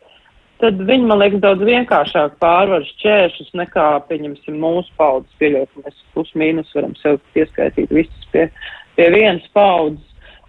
[0.60, 6.34] tad viņi, man liekas, daudz vienkāršāk pārvar šķēršus nekā, pieņemsim, mūsu paudzes pieļaut, mēs plus
[6.36, 8.50] mīnus varam sev pieskaitīt visus pie,
[9.00, 10.07] pie vienas paudzes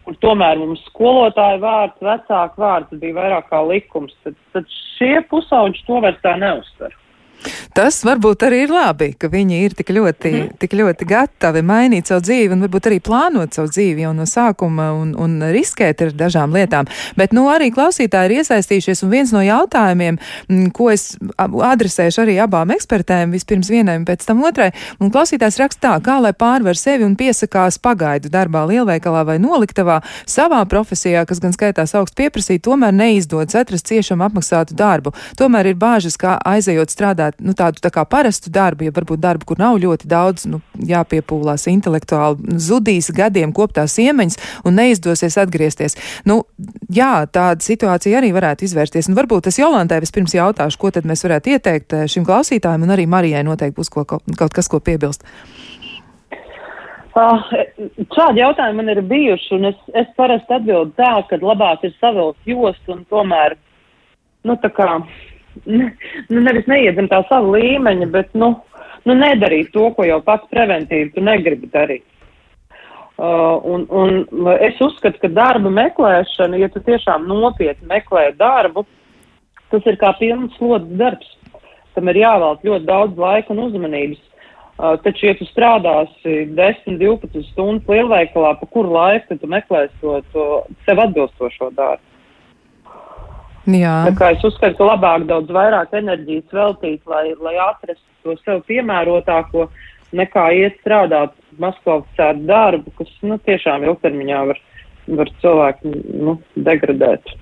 [0.09, 5.85] kur tomēr mums skolotāja vārds, vecāku vārds bija vairāk kā likums, tad, tad šie pusauģi
[5.85, 6.95] to vairs tā neuztver.
[7.75, 10.55] Tas varbūt arī ir labi, ka viņi ir tik ļoti, mm.
[10.63, 14.91] tik ļoti gatavi mainīt savu dzīvi un varbūt arī plānot savu dzīvi jau no sākuma
[14.99, 16.89] un, un riskēt ar dažām lietām.
[17.19, 22.39] Bet, nu, arī klausītāji ir iesaistījušies un viens no jautājumiem, m, ko es adresēšu arī
[22.43, 27.07] abām ekspertēm, vispirms vienai pēc tam otrai, un klausītājs raksta tā, kā lai pārvar sevi
[27.07, 32.95] un piesakās pagaidu darbā lielveikalā vai noliktavā savā profesijā, kas gan skaitās augstu pieprasīt, tomēr
[32.95, 35.15] neizdodas atrast ciešam apmaksātu darbu.
[35.39, 39.49] Tomēr ir bāžas, kā aizejot strādāt, nu, tādu tā kā parastu darbu, ja varbūt darbu,
[39.49, 44.39] kur nav ļoti daudz nu, jāpiepūlās intelektuāli, zudīs gadiem koptās iemaņas
[44.69, 45.99] un neizdosies atgriezties.
[46.29, 46.43] Nu,
[46.93, 49.11] jā, tāda situācija arī varētu izvērsties.
[49.11, 52.97] Un varbūt es Jolantai vispirms jautāšu, ko tad mēs varētu ieteikt eh, šim klausītājam, un
[52.97, 55.27] arī Marijai noteikti būs ko, kaut kas, ko piebilst.
[57.19, 57.41] Uh,
[58.15, 62.47] šādi jautājumi man ir bijuši, un es, es parasti atbildu tā, ka labāk ir savilkt
[62.47, 63.57] jostu un tomēr,
[64.47, 64.87] nu, tā kā
[65.67, 68.55] nu, nevis neiet zem tā sava līmeņa, bet, nu,
[69.09, 72.05] nu, nedarīt to, ko jau pats preventīvi tu negribi darīt.
[73.19, 78.85] Uh, un, un es uzskatu, ka darba meklēšana, ja tu tiešām nopietni meklē darbu,
[79.73, 81.33] tas ir kā pilns slodzes darbs.
[81.97, 84.21] Tam ir jāvēlt ļoti daudz laika un uzmanības.
[84.79, 90.21] Uh, taču, ja tu strādāsi 10, 12 stundas lielveikalā, pa kuru laiku tu meklēsi to,
[90.31, 90.45] to
[90.87, 92.18] sev atbilstošo darbu?
[93.69, 93.95] Jā.
[94.09, 98.63] Tā kā es uzskatu, ka labāk daudz vairāk enerģijas veltīt, lai, lai atrastu to sev
[98.69, 99.67] piemērotāko,
[100.17, 104.63] nekā iet strādāt maskavcētu darbu, kas, nu, tiešām ilgtermiņā var,
[105.21, 105.93] var cilvēku,
[106.25, 107.35] nu, degradēt.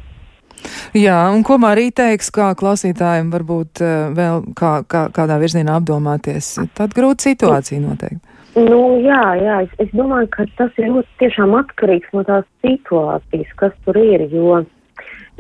[0.96, 6.56] Jā, un ko Marija teiks, kā klausītājiem varbūt uh, vēl kā, kā, kādā virzienā apdomāties?
[6.74, 8.22] Tad grūta situācija noteikti.
[8.56, 13.50] Nu, jā, jā, es, es domāju, ka tas ir ļoti tiešām atkarīgs no tās situācijas,
[13.60, 14.62] kas tur ir, jo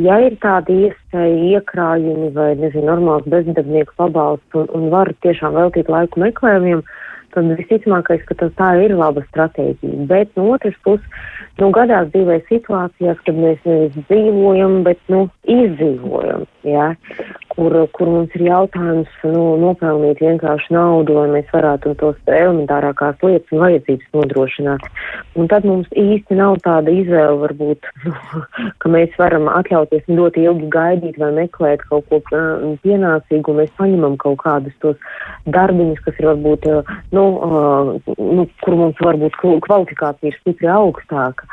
[0.02, 5.90] ja ir tādi iespēja iekrājumi vai, nezinu, normāls bezdarbnieku pabalsts un, un var tiešām veltīt
[5.92, 6.84] laiku meklējumiem,
[7.36, 10.06] tad visticamākais, ka tā ir laba stratēģija.
[10.08, 11.24] Bet no otras puses,
[11.60, 16.92] nu, gadās dzīvē situācijās, kad mēs nevis dzīvojam, bet, nu, izdzīvojam, jā,
[17.56, 23.54] kur, kur mums ir jautājums, nu, nopelnīt vienkārši naudu, lai mēs varētu tos elementārākās lietas
[23.54, 24.86] un vajadzības nodrošināt.
[25.36, 28.42] Un tad mums īsti nav tāda izvēle, varbūt, nu,
[28.82, 32.20] ka mēs varam atļauties ļoti ilgi gaidīt vai meklēt kaut ko
[32.84, 35.00] pienācīgu, un mēs paņemam kaut kādus tos
[35.48, 36.68] darbiņus, kas ir varbūt,
[37.16, 41.48] nu, uh, nu, kur mums varbūt kvalifikācija ir stipri augstāka.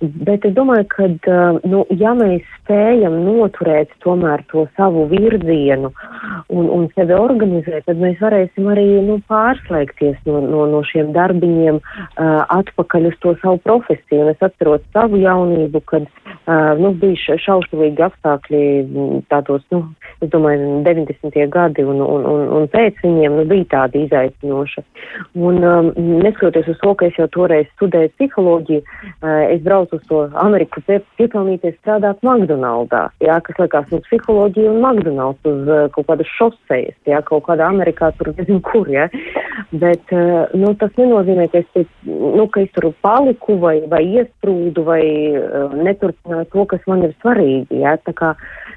[0.00, 5.06] Bet es domāju, ka, uh, nu, ja mēs spējam noturēt tomēr to savu
[5.44, 5.92] virzienu
[6.48, 11.80] un, un sevi organizēt, tad mēs varēsim arī, nu, pārslēgties no, no, no šiem darbiņiem
[11.80, 14.24] uh, atpakaļ uz to savu profesiju.
[14.24, 18.62] Un es atceros savu jaunību, kad, uh, nu, bija šausmīgi apstākļi
[19.32, 19.82] tādos, nu,
[20.24, 21.38] es domāju, 90.
[21.52, 24.84] gadi un, un, un, un pēc viņiem nu, bija tādi izaicinoši.
[25.34, 30.06] Un um, neskatoties uz to, ka es jau toreiz studēju psiholoģiju, uh, es braucu uz
[30.10, 36.06] to Ameriku piepelnīties strādāt McDonaldā, jā, kas likās nu psiholoģija un McDonalds uz uh, kaut
[36.10, 39.08] kādas šosejas, jā, kaut kādā Amerikā tur nezinu kur, jā.
[39.72, 44.86] Bet, uh, nu, tas nenozīmē, ka es, nu, ka es tur paliku vai, vai iesprūdu
[44.86, 45.02] vai
[45.40, 47.96] uh, neturpināju to, kas man ir svarīgi, jā.
[48.06, 48.34] Tā kā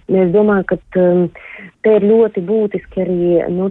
[0.08, 1.28] es domāju, ka um,
[1.86, 3.22] te ir ļoti būtiski arī
[3.54, 3.70] nu,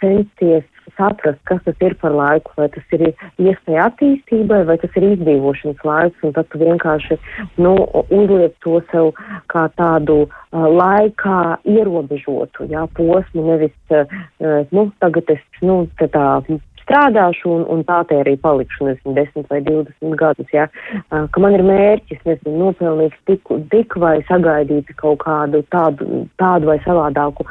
[0.00, 0.66] censties
[0.98, 5.84] saprast, kas tas ir par laiku, vai tas ir iespēja attīstībai, vai tas ir izdzīvošanas
[5.86, 7.18] laiks, un tad tu vienkārši
[7.62, 7.74] nu,
[8.08, 9.12] uzliek to sev
[9.52, 14.18] kā tādu uh, laikā ierobežotu jā, posmu, nevis, uh,
[14.74, 16.28] nu, tagad es, nu, tā
[16.84, 20.66] strādāšu un, un tā te arī palikšu, nezinu, 10 vai 20 gadus, ja?
[21.10, 26.78] ka man ir mērķis, nezinu, nopelnīt tik, tik vai sagaidīt kaut kādu tādu, tādu vai
[26.86, 27.46] savādāku,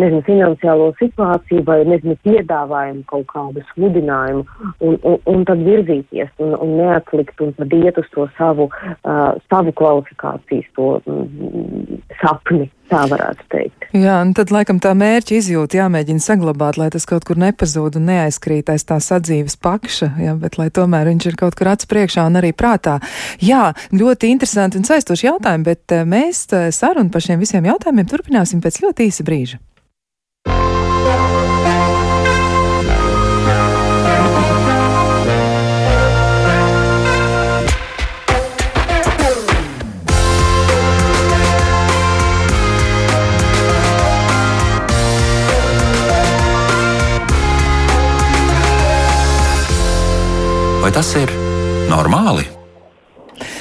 [0.00, 4.44] nezinu, finansiālo situāciju vai, nezinu, piedāvājumu kaut kādu sludinājumu
[4.80, 9.30] un, un, un tad virzīties un, un neatlikt un tad iet uz to savu, uh,
[9.52, 12.70] savu kvalifikācijas, to mm, sapni.
[12.90, 13.84] Tā varētu teikt.
[13.94, 18.08] Jā, un tad laikam tā mērķa izjūta jāmēģina saglabāt, lai tas kaut kur nepazūd un
[18.10, 22.26] neaizkrīt aiz tā sadzīves pakša, jā, bet lai tomēr viņš ir kaut kur acu priekšā
[22.26, 22.98] un arī prātā.
[23.42, 28.10] Jā, ļoti interesanti un saistoši jautājumi, bet eh, mēs eh, sarunu par šiem visiem jautājumiem
[28.10, 29.62] turpināsim pēc ļoti īsa brīža.
[51.00, 51.30] Tas ir
[51.88, 52.59] normāli?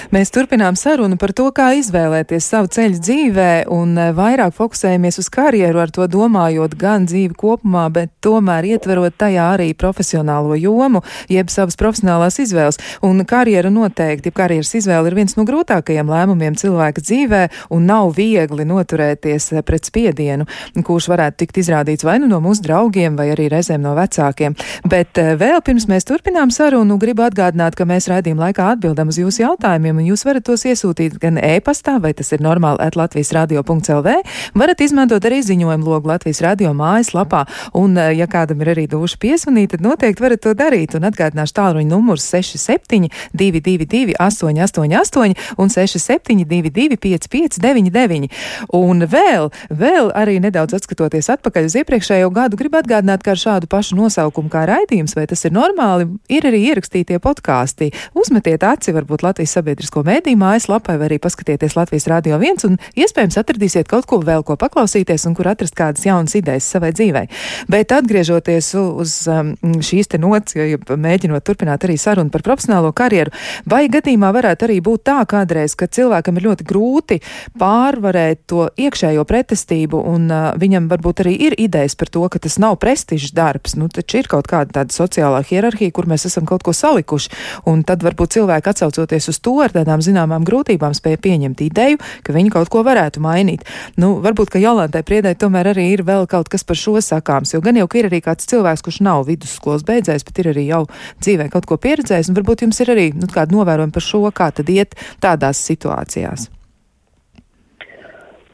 [0.09, 5.27] Mēs turpinām sarunu par to, kā izvēlēties savu ceļu dzīvē, un eh, vairāk fokusējamies uz
[5.29, 11.53] karjeru, ar to domājot gan dzīvi kopumā, bet tomēr ietverot tajā arī profesionālo jomu, jeb
[11.53, 12.81] savas profesionālās izvēles.
[13.05, 17.43] Un karjera noteikti, karjeras izvēle ir viens no grūtākajiem lēmumiem cilvēka dzīvē,
[17.77, 20.49] un nav viegli noturēties eh, pret spiedienu,
[20.89, 24.57] kurš varētu tikt izrādīts vai nu no mūsu draugiem, vai arī reizēm no vecākiem.
[24.89, 29.21] Bet eh, vēl pirms mēs turpinām sarunu, gribu atgādināt, ka mēs raidījuma laikā atbildam uz
[29.21, 33.33] jūsu jautājumiem un jūs varat tos iesūtīt gan e-pastā, vai tas ir normāli at Latvijas
[33.35, 34.15] radio.lv,
[34.57, 37.45] varat izmantot arī ziņojumu logu Latvijas radio mājaslapā,
[37.77, 41.55] un, eh, ja kādam ir arī duša piesvanīt, tad noteikti varat to darīt, un atgādināšu
[41.59, 48.29] tālruņa numurs 67 222 888 un 67 22 5599.
[48.73, 53.67] Un vēl, vēl arī nedaudz atskatoties atpakaļ uz iepriekšējo gadu, gribu atgādināt, ka ar šādu
[53.67, 57.91] pašu nosaukumu kā raidījums, vai tas ir normāli, ir arī ierakstītie podkāsti.
[58.13, 62.77] Uzmetiet aci varbūt Latvijas sabiedriskā sabiedrisko mēdīju mājaslapai, vai arī paskatieties Latvijas Rādio 1 un
[62.95, 67.27] iespējams atradīsiet kaut ko vēl, ko paklausīties un kur atrast kādas jaunas idejas savai dzīvei.
[67.67, 73.31] Bet atgriežoties uz um, šīs te nots, ja mēģinot turpināt arī sarunu par profesionālo karjeru,
[73.65, 77.19] vai gadījumā varētu arī būt tā kādreiz, ka cilvēkam ir ļoti grūti
[77.59, 82.59] pārvarēt to iekšējo pretestību un uh, viņam varbūt arī ir idejas par to, ka tas
[82.61, 86.63] nav prestižs darbs, nu taču ir kaut kāda tāda sociālā hierarhija, kur mēs esam kaut
[86.65, 87.33] ko salikuši,
[87.69, 92.35] un tad varbūt cilvēki atsaucoties uz to ar tādām zināmām grūtībām spēja pieņemt ideju, ka
[92.35, 93.65] viņi kaut ko varētu mainīt.
[93.99, 97.63] Nu, varbūt, ka Jolantai Priedai tomēr arī ir vēl kaut kas par šo sakāms, jo
[97.65, 100.85] gan jau, ir arī kāds cilvēks, kurš nav vidusskolas beidzējis, bet ir arī jau
[101.23, 104.51] dzīvē kaut ko pieredzējis, un varbūt jums ir arī nu, kāda novērojuma par šo, kā
[104.55, 106.49] tad iet tādās situācijās.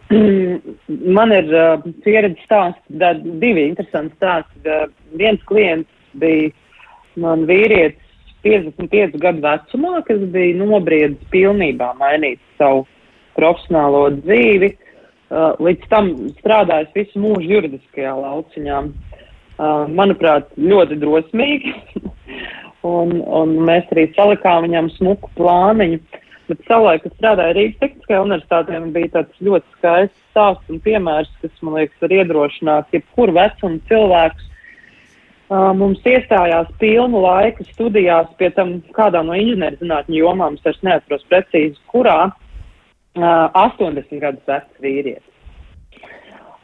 [0.10, 2.84] Man ir uh, pieredze stāsts,
[3.42, 4.62] divi interesanti stāsti.
[4.62, 4.86] Uh,
[5.18, 5.90] viens klients
[6.22, 6.52] bija
[7.20, 8.05] man vīrietis,
[8.46, 12.86] 55 gadu vecumā, kas bija nobriedis pilnībā mainīt savu
[13.36, 18.84] profesionālo dzīvi, uh, līdz tam strādājis visu mūžu juridiskajā lauciņā.
[18.86, 21.74] uh, manuprāt, ļoti drosmīgi.
[22.86, 26.00] un, un mēs arī salikām viņam smuku plāniņu.
[26.46, 31.54] Bet savulaik, kad strādāju Rīgas Tehniskajā universitātē, bija tāds ļoti skaists stāsts un piemērs, kas,
[31.64, 34.52] man liekas, var iedrošināt jebkuru vecumu cilvēkus.
[35.50, 42.32] Mums iestājās pilnu laiku studijās pie tam kādā no inženierzinātņu jomām, es neatceros precīzi, kurā
[42.32, 42.34] uh,
[43.54, 45.32] 80 gadus vecs vīrietis.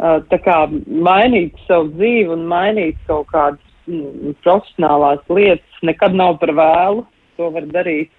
[0.01, 0.55] Tā kā
[0.89, 7.03] mainīt savu dzīvi un mainīt kaut kādas mm, profesionālās lietas nekad nav par vēlu.
[7.37, 8.09] To var darīt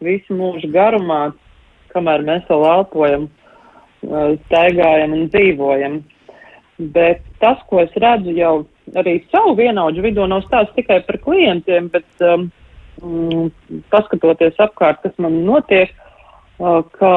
[0.00, 1.34] visu mūžu garumā,
[1.92, 3.28] kamēr mēs vēl elpojam,
[4.46, 6.00] staigājam un dzīvojam.
[6.96, 8.54] Bet tas, ko es redzu jau
[8.94, 12.48] arī savu vienaudžu vidū, nav stāsts tikai par klientiem, bet um,
[13.02, 15.92] mm, paskatoties apkārt, kas man notiek,
[16.60, 17.12] uh, ka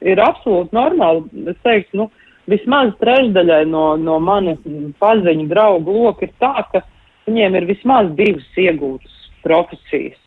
[0.00, 2.08] ir absolūti normāli, es teiktu, nu,
[2.50, 4.56] vismaz trešdaļai no, no mani
[5.00, 6.82] paziņu draugu loka ir tā, ka
[7.28, 10.18] viņiem ir vismaz divas iegūtas profesijas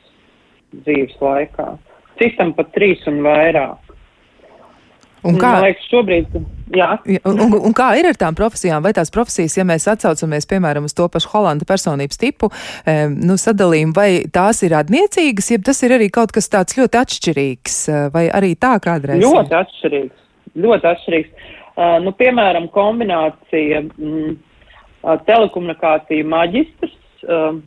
[0.86, 1.76] dzīves laikā.
[2.20, 3.85] Citam pat trīs un vairāk.
[5.26, 6.36] Un kā, Man liekas, šobrīd,
[6.76, 6.90] jā.
[7.26, 8.84] un, un, un kā ir ar tām profesijām?
[8.86, 12.52] Vai tās profesijas, ja mēs atsaucamies, piemēram, uz to pašu Holanda personības tipu,
[12.86, 17.02] e, nu, sadalījumu, vai tās ir atniecīgas, ja tas ir arī kaut kas tāds ļoti
[17.02, 17.80] atšķirīgs,
[18.14, 19.24] vai arī tā kādreiz?
[19.26, 20.26] Ļoti atšķirīgs.
[20.66, 21.54] Ļoti atšķirīgs.
[21.76, 24.36] Uh, nu, piemēram, kombinācija mm,
[25.28, 26.94] telekomunikāciju maģistrs,
[27.28, 27.58] uh,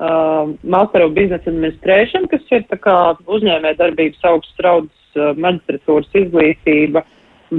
[0.00, 7.02] uh, Master of Business Administration, kas ir uzņēmē darbības augsts raudas maģistratūras izglītība,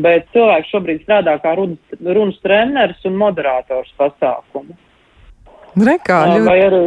[0.03, 4.77] bet cilvēks šobrīd strādā kā runas, runas treneris un moderators pasākumu.
[5.77, 6.47] Rekā, Uh, ļoti...
[6.47, 6.83] vai, arī,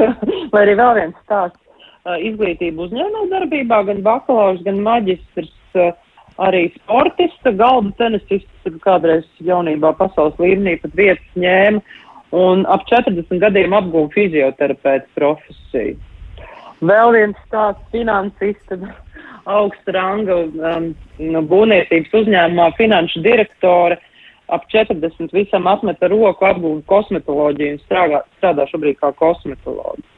[0.52, 1.60] vai arī vēl viens stāsts.
[2.04, 5.54] Uh, izglītība uzņēmē darbībā, gan bakalaurs, gan maģistrs.
[5.72, 5.94] Uh,
[6.42, 11.82] arī sportista, galda tenisists, kādreiz jaunībā pasaules līmenī pat vietas ņēma
[12.34, 15.96] un ap 40 gadiem apguva fizioterapeitu profesiju.
[16.84, 18.76] Vēl viens tāds finansista,
[19.50, 23.98] augsta ranga um, būvniecības uzņēmumā finanšu direktore,
[24.52, 30.13] ap 40 visam atmeta roku, apguva kosmetoloģiju un strādā, strādā šobrīd kā kosmetoloģija.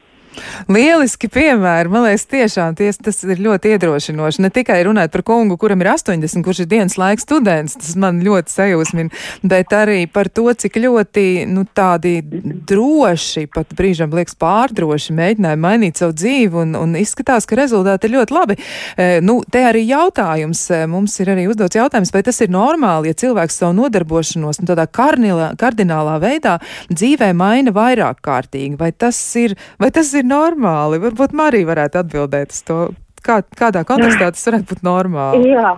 [0.68, 1.90] Lieliski piemēri.
[1.92, 4.42] Man liekas, tiešām ties, tas ir ļoti iedrošinoši.
[4.44, 8.20] Ne tikai runāt par kungu, kuram ir 80, kurš ir dienas laika students, tas man
[8.24, 15.16] ļoti sajūsmina, bet arī par to, cik ļoti nu, tādi droši, pat brīžam liekas pārdroši,
[15.16, 18.58] mēģināja mainīt savu dzīvi un, un izskatās, ka rezultāti ir ļoti labi.
[18.96, 23.20] E, nu, te arī jautājums, mums ir arī uzdots jautājums, vai tas ir normāli, ja
[23.24, 26.58] cilvēks savu nodarbošanos nu, tādā karnilā, kardinālā veidā
[26.90, 31.00] dzīvē maina vairāk kārtīgi, vai tas ir, vai tas ir normāli?
[31.02, 32.78] Varbūt Marija varētu atbildēt uz to.
[33.26, 35.50] Kā, kādā kontekstā tas varētu būt normāli?
[35.50, 35.72] Jā,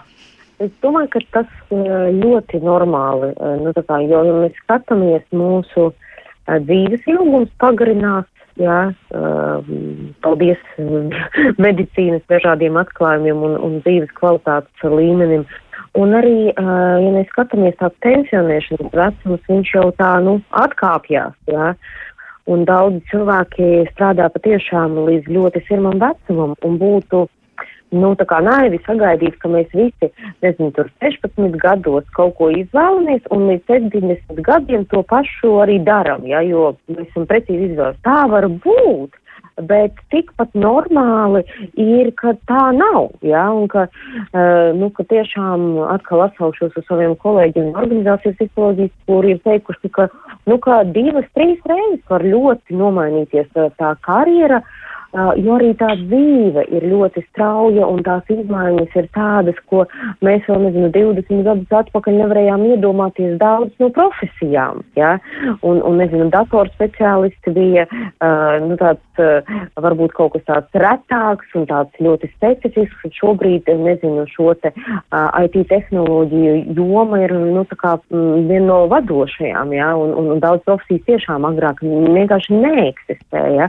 [0.61, 1.77] es domāju, ka tas
[2.19, 3.31] ļoti normāli.
[3.63, 5.93] Nu, kā, jo, ja mēs skatāmies, mūsu
[6.49, 8.29] dzīves ilgums pagarinās.
[8.59, 8.89] Jā,
[10.25, 10.63] paldies
[11.65, 15.45] medicīnas dažādiem atklājumiem un, un dzīves kvalitātes līmenim.
[15.99, 21.71] Un arī, ja mēs skatāmies tāds pensionēšanas vecums, viņš jau tā, nu, atkāpjās, jā.
[22.49, 27.27] Un daudzi cilvēki strādā patiešām līdz ļoti firmam vecumam un būtu,
[27.93, 30.11] nu, naivi sagaidīt, ka mēs visi,
[30.45, 36.25] nezinu, tur 16 gados kaut ko izvēlamies un līdz 70 gadiem to pašu arī daram,
[36.27, 38.05] ja, jo mēs esam precīzi izvēlējuši.
[38.09, 39.21] Tā var būt
[39.67, 41.45] bet tikpat normāli
[41.75, 43.11] ir, ka tā nav.
[43.27, 43.49] Ja?
[43.55, 49.35] Un ka, uh, nu, ka tiešām atkal atsaukšos uz saviem kolēģiem no organizācijas psiholoģijas, kuri
[49.37, 50.09] ir teikuši, ka,
[50.51, 54.63] nu, ka divas, trīs reizes var ļoti nomainīties uh, tā karjera.
[54.63, 59.85] Uh, jo arī tā dzīve ir ļoti strauja un tās izmaiņas ir tādas, ko
[60.25, 65.17] mēs vēl, nezinu, 20 gadus atpakaļ nevarējām iedomāties daudz no profesijām, ja?
[65.63, 69.49] Un, un nezinu, datorspeciālisti bija, uh, nu, tāds, uh,
[69.81, 75.31] varbūt kaut kas tāds retāks un tāds ļoti specifisks, un šobrīd, nezinu, šo te uh,
[75.45, 79.93] IT tehnoloģiju joma ir, nu, tā kā mm, viena no vadošajām, ja?
[79.99, 83.69] Un, un, un daudz profesijas tiešām agrāk vienkārši neeksistēja.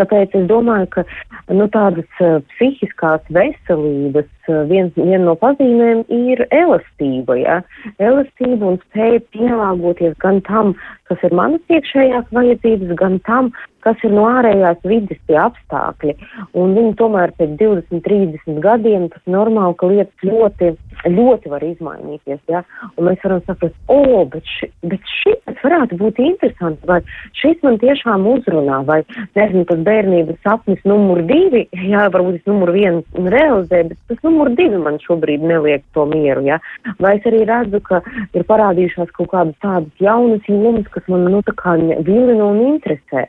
[0.00, 6.04] Tāpēc es domāju, domāju, ka nu, tādas uh, psihiskās veselības uh, viens, viena no pazīmēm
[6.08, 7.36] ir elastība.
[7.38, 7.62] Ja?
[7.98, 10.74] Elastība un spēja pielāgoties gan tam,
[11.08, 13.50] kas ir manas iekšējās vajadzības, gan tam,
[13.84, 16.16] kas ir no ārējās vidas tie apstākļi.
[16.54, 20.74] Un viņi tomēr pēc 20, 30 gadiem tas normāli, ka lietas ļoti
[21.08, 22.40] ļoti var izmainīties.
[22.50, 22.62] Ja?
[22.96, 27.00] Un mēs varam saprast, o, oh, bet, ši, bet šis varētu būt interesants, vai
[27.38, 29.00] šis man tiešām uzrunā, vai,
[29.38, 34.52] nezinu, tas bērnības sapnis numur divi, jā, varbūt es numur vienu realizēju, bet tas numur
[34.58, 36.60] divi man šobrīd neliek to mieru, ja?
[37.00, 38.02] Vai es arī redzu, ka
[38.36, 43.28] ir parādījušās kaut kādas tādas jaunas jomas, kas man, nu, tā kā vilina un interesē.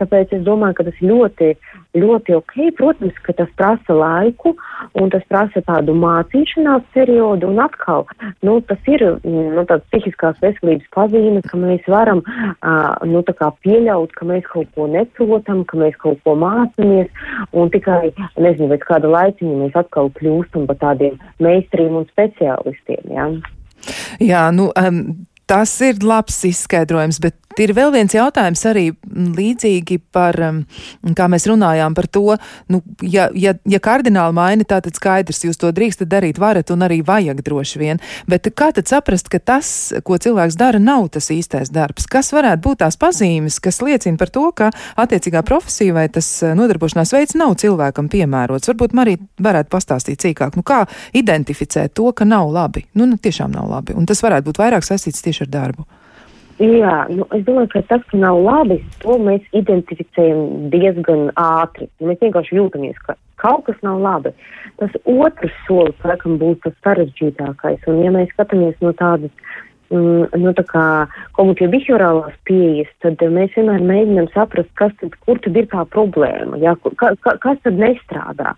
[0.00, 1.52] Tāpēc es domāju, ka tas ļoti,
[1.98, 2.54] ļoti ok.
[2.78, 4.54] Protams, ka tas prasa laiku
[4.98, 7.50] un tas prasa tādu mācīšanās periodu.
[7.52, 8.06] Un atkal,
[8.46, 13.22] nu, tas ir nu, tāds psihiskās veselības pazīme, ka mēs varam uh, nu,
[13.62, 17.10] pieļaut, ka mēs kaut ko neprotam, ka mēs kaut ko mācāmies
[17.52, 23.12] un tikai, nezinu, pēc kāda laiciņa mēs atkal kļūstam par tādiem meistariem un speciālistiem.
[23.12, 23.28] Ja?
[24.22, 25.02] Jā, nu, um,
[25.50, 30.62] tas ir labs izskaidrojums, bet Ir vēl viens jautājums arī līdzīgi par, um,
[31.16, 32.36] kā mēs runājām par to,
[32.72, 36.84] nu, ja, ja, ja kardināli maina, tā tad skaidrs, jūs to drīkstat darīt, varat un
[36.86, 41.30] arī vajag droši vien, bet kā tad saprast, ka tas, ko cilvēks dara, nav tas
[41.34, 42.08] īstais darbs?
[42.10, 44.70] Kas varētu būt tās pazīmes, kas liecina par to, ka
[45.02, 48.72] attiecīgā profesija vai tas uh, nodarbošanās veids nav cilvēkam piemērots?
[48.72, 50.84] Varbūt Marija varētu pastāstīt cīkāk, nu kā
[51.16, 54.86] identificēt to, ka nav labi, nu, nu tiešām nav labi, un tas varētu būt vairāk
[54.86, 55.88] saistīts tieši ar darbu.
[56.60, 61.88] Jā, nu, es domāju, ka tas, ka nav labi, to mēs identificējam diezgan ātri.
[62.04, 64.34] Mēs vienkārši jūtamies, ka kaut kas nav labi.
[64.80, 67.88] Tas otrs solis, laikam, būs tas sarežģītākais.
[67.90, 69.32] Un, ja mēs skatāmies no tādas
[69.92, 70.52] nu,
[71.36, 76.58] kognitīvi behaviorālās pieejas, tad mēs vienmēr mēģinām saprast, kas tad, kur tad ir tā problēma,
[76.62, 78.54] jā, ka, ka, kas tad nestrādā.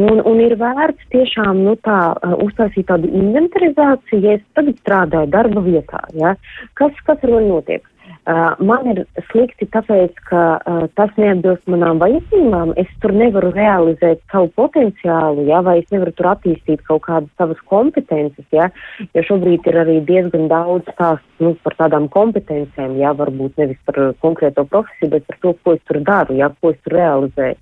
[0.00, 1.98] Un, un ir vērts tiešām nu, tā,
[2.40, 6.00] uztaisīt tādu inventarizāciju, ja es tagad strādāju darba vietā.
[6.16, 6.36] Ja?
[6.80, 7.84] Kas, kas ar mani notiek?
[8.22, 9.00] Uh, man ir
[9.32, 12.70] slikti tāpēc, ka uh, tas neatbilst manām vajadzībām.
[12.78, 17.58] Es tur nevaru realizēt savu potenciālu, ja, vai es nevaru tur attīstīt kaut kādas savas
[17.66, 18.46] kompetences.
[18.54, 18.68] Ja,
[19.10, 23.98] jo šobrīd ir arī diezgan daudz stāstu nu, par tādām kompetencēm, ja, varbūt nevis par
[24.22, 27.58] konkrēto profesiju, bet par to, ko es tur daru, ja, ko es tur realizēju.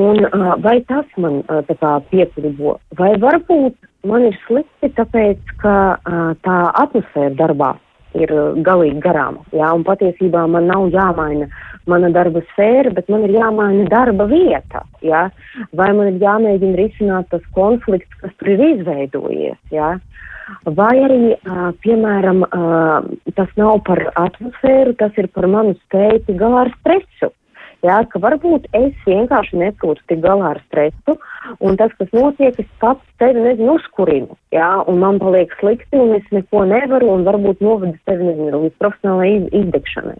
[0.00, 3.76] Un, uh, vai tas man uh, piekļuvo, vai varbūt
[4.08, 7.74] man ir slikti, tāpēc, ka uh, tā atmosfēra darbā
[8.18, 9.40] ir uh, galīgi garām.
[9.54, 11.48] Jā, un patiesībā man nav jāmaina
[11.90, 14.84] mana darba sfēra, bet man ir jāmaina darba vieta.
[15.04, 15.26] Jā,
[15.76, 19.60] vai man ir jāmēģina risināt tas konflikts, kas tur ir izveidojies.
[19.74, 19.94] Jā.
[20.76, 23.06] Vai arī, uh, piemēram, uh,
[23.36, 27.32] tas nav par atmosfēru, tas ir par manu spēju galā ar stresu.
[27.84, 31.18] Jā, ka varbūt es vienkārši neprotu tik galā ar stresu,
[31.60, 36.14] un tas, kas notiek, es pats sevi nezinu, uzkurinu, jā, un man paliek slikti, un
[36.16, 40.16] es neko nevaru, un varbūt novedu sevi, nezinu, līdz profesionālai izdegšanai.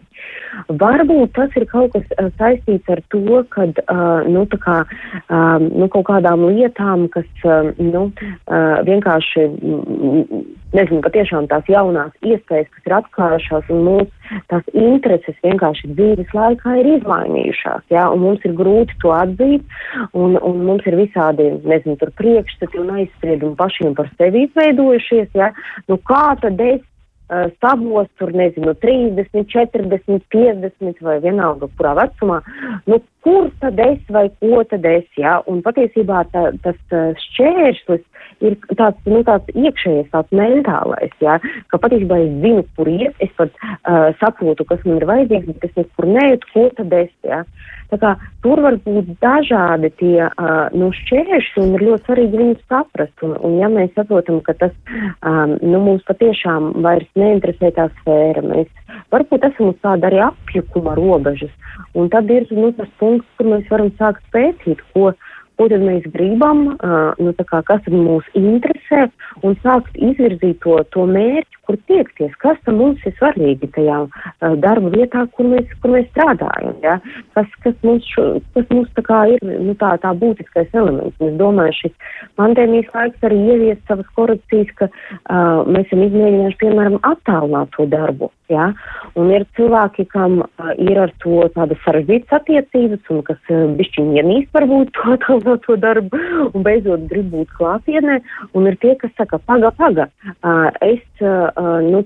[0.83, 5.57] Varbūt tas ir kaut kas uh, saistīts ar to, ka, uh, nu, tā kā, uh,
[5.65, 10.45] nu, kaut kādām lietām, kas, uh, nu, uh, vienkārši, mm,
[10.75, 16.77] nezinu, patiešām tās jaunās iespējas, kas ir atklājušās, un mūsu tās intereses vienkārši dzīves laikā
[16.81, 19.77] ir izmainījušās, jā, un mums ir grūti to atzīt,
[20.13, 25.51] un, un mums ir visādi, nezinu, tur priekšstati un aizspriedumi pašiem par sevi izveidojušies, jā,
[25.91, 26.83] nu kā tad es
[27.29, 32.41] uh, savos, tur nezinu, 30, 40, 50 vai vienalga, kurā vecumā,
[32.89, 38.03] nu, kur tad es vai ko tad es, jā, un patiesībā tā, tas uh, šķēršlis
[38.45, 41.39] ir tāds, nu, tāds iekšējais, tāds mentālais, jā,
[41.71, 45.69] ka patiesībā es zinu, kur iet, es pat uh, saprotu, kas man ir vajadzīgs, bet
[45.69, 47.43] es nekur nejūtu, ko tad es, jā.
[47.91, 48.13] Tā kā
[48.43, 53.15] tur var būt dažādi tie uh, nu, šķēršļi un ir ļoti svarīgi viņus saprast.
[53.25, 54.73] Un, un ja mēs saprotam, ka tas
[55.21, 58.71] um, nu, mums patiešām vairs neinteresē tā sfēra, mēs
[59.13, 61.53] varbūt esam uz tāda arī apjukuma robežas.
[61.95, 65.11] Un tad ir nu, tas punkts, kur mēs varam sākt pētīt, ko,
[65.59, 69.07] ko tad mēs gribam, uh, nu, kā, kas mūs interesē,
[69.45, 74.55] un sākt izvirzīt to, to mērķi, kur tiekties, kas tam mums ir svarīgi tajā uh,
[74.61, 76.77] darba vietā, kur mēs, kur mēs strādājam.
[76.85, 76.99] Ja?
[77.37, 81.17] Kas, kas mums, šo, kas mums tā kā ir nu, tā, tā būtiskais elements.
[81.19, 86.99] Es domāju, šis pandēmijas laiks arī ievies savas korekcijas, ka uh, mēs esam izmēģinājuši, piemēram,
[87.07, 88.31] attālināt to darbu.
[88.51, 88.69] Ja?
[89.17, 94.19] Un ir cilvēki, kam uh, ir ar to tādas sarežģītas attiecības un kas uh, bišķiņi
[94.21, 98.19] ienīst varbūt to attālināt to darbu un beidzot grib būt klātienē.
[98.53, 102.03] Un ir tie, kas saka, paga, paga, uh, es uh, uh, nu,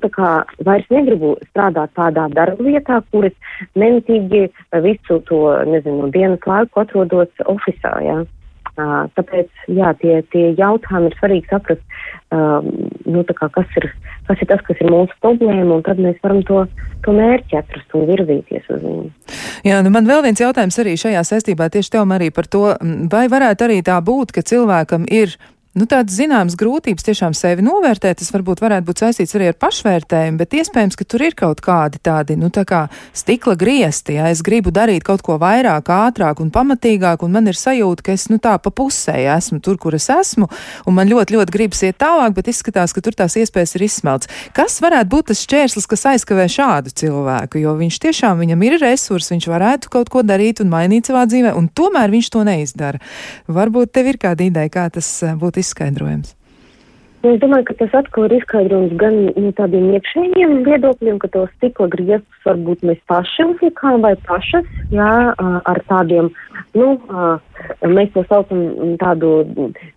[0.65, 3.35] vairs negribu strādāt tādā darba vietā, kur es
[3.75, 4.47] nemitīgi
[4.85, 8.03] visu to, nezinu, dienas laiku atrodos oficiālā.
[8.05, 8.19] Ja?
[8.79, 11.81] Uh, tāpēc, jā, tie, tie jautājumi ir svarīgi saprast,
[12.31, 12.63] uh,
[13.09, 13.89] nu, kā, kas, ir,
[14.29, 16.61] kas ir tas, kas ir mūsu problēma, un tad mēs varam to,
[17.03, 19.09] to mērķi atrast un virzīties uz viņu.
[19.67, 22.69] Jā, nu man vēl viens jautājums arī šajā saistībā tieši tev arī par to,
[23.11, 25.35] vai varētu arī tā būt, ka cilvēkam ir
[25.79, 28.19] nu, tādas zināmas grūtības tiešām sevi novērtēt.
[28.19, 32.01] Tas varbūt varētu būt saistīts arī ar pašvērtējumu, bet iespējams, ka tur ir kaut kādi
[32.03, 34.17] tādi, nu, tā kā stikla griesti.
[34.19, 38.15] Ja es gribu darīt kaut ko vairāk, ātrāk un pamatīgāk, un man ir sajūta, ka
[38.17, 40.49] es, nu, tā pa pusē esmu tur, kur es esmu,
[40.85, 44.29] un man ļoti, ļoti gribas iet tālāk, bet izskatās, ka tur tās iespējas ir izsmelts.
[44.57, 47.61] Kas varētu būt tas šķērslis, kas aizkavē šādu cilvēku?
[47.63, 51.53] Jo viņš tiešām, viņam ir resursi, viņš varētu kaut ko darīt un mainīt savā dzīvē,
[51.57, 53.01] un tomēr viņš to neizdara.
[53.49, 56.35] Varbūt tev ir kāda ideja, kā tas eh, būtu izskaidrojams.
[57.19, 61.49] Nu, es domāju, ka tas atkal ir izskaidrojums gan no tādiem iekšējiem viedokļiem, ka tos
[61.57, 66.29] stikla griestus varbūt mēs paši uzlikām vai pašas, jā, ar tādiem,
[66.79, 66.87] nu,
[67.83, 68.61] mēs to saucam
[69.01, 69.31] tādu,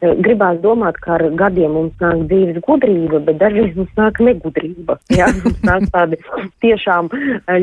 [0.03, 5.31] gribās domāt, ka ar gadiem mums nāk dzīves gudrība, bet dažreiz mums nāk negudrība, jā,
[5.45, 6.19] mums nāk tādi
[6.67, 7.13] tiešām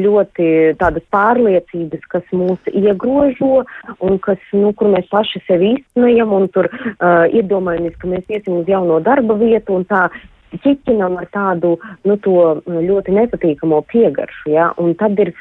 [0.06, 0.50] ļoti
[0.80, 3.66] tādas pārliecības, kas mūs iegrožo
[4.00, 8.62] un kas, nu, kur mēs paši sevi īstenojam un tur uh, iedomājamies, ka mēs iesim
[8.62, 10.08] uz jauno darba vietu lietu un tā
[10.50, 11.76] ķiķinam ar tādu,
[12.08, 15.32] nu, to ļoti nepatīkamo piegaršu, ja, un tad ir,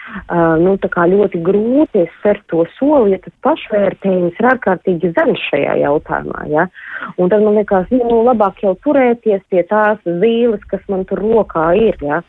[0.61, 6.67] nu, ļoti grūti spērt to soli, ja tas pašvērtējums ir ārkārtīgi zems šajā jautājumā, ja,
[7.17, 11.71] un tad man liekas, nu, labāk jau turēties pie tās zīles, kas man tur rokā
[11.79, 12.21] ir, ja,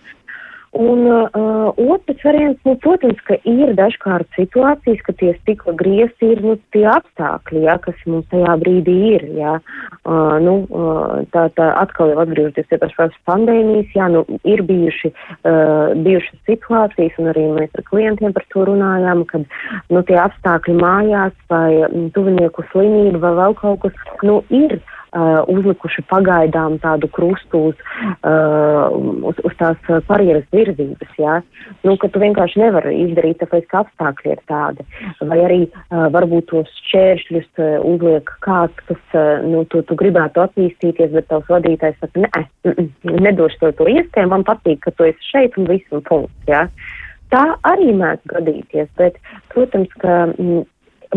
[0.71, 6.43] Un uh, otrs variants, nu, protams, ka ir dažkārt situācijas, ka tie stikla griezti ir
[6.45, 9.25] nu, tie apstākļi, ja, kas mums tajā brīdī ir.
[9.39, 9.55] Ja.
[10.03, 15.11] Uh, nu, uh, tā, tā atkal jau atgriežoties pie pašās pandēmijas, jā, nu, ir bijuši,
[15.41, 19.49] uh, bijušas situācijas, un arī mēs ar klientiem par to runājām, kad
[19.89, 21.81] nu, tie apstākļi mājās vai
[22.13, 24.95] tuvinieku slimība vai vēl kaut kas, nu, ir uh,
[25.49, 27.81] uzlikuši pagaidām tādu krustu uz,
[28.27, 28.93] uh,
[29.25, 31.39] uz, uz tās karjeras virzības, jā,
[31.87, 34.85] nu, ka tu vienkārši nevari izdarīt, tāpēc, ka apstākļi ir tādi.
[35.31, 40.45] Vai arī uh, varbūt tos šķēršļus uh, uzliek kāds, kas, uh, nu, tu, tu gribētu
[40.45, 42.45] attīstīties, bet tavs vadītājs saka, nē,
[43.29, 46.67] nedošu tev to iespēju, man patīk, ka tu esi šeit un viss un punkts, jā.
[47.29, 49.17] Tā arī mēdz gadīties, bet,
[49.53, 50.63] protams, ka mm,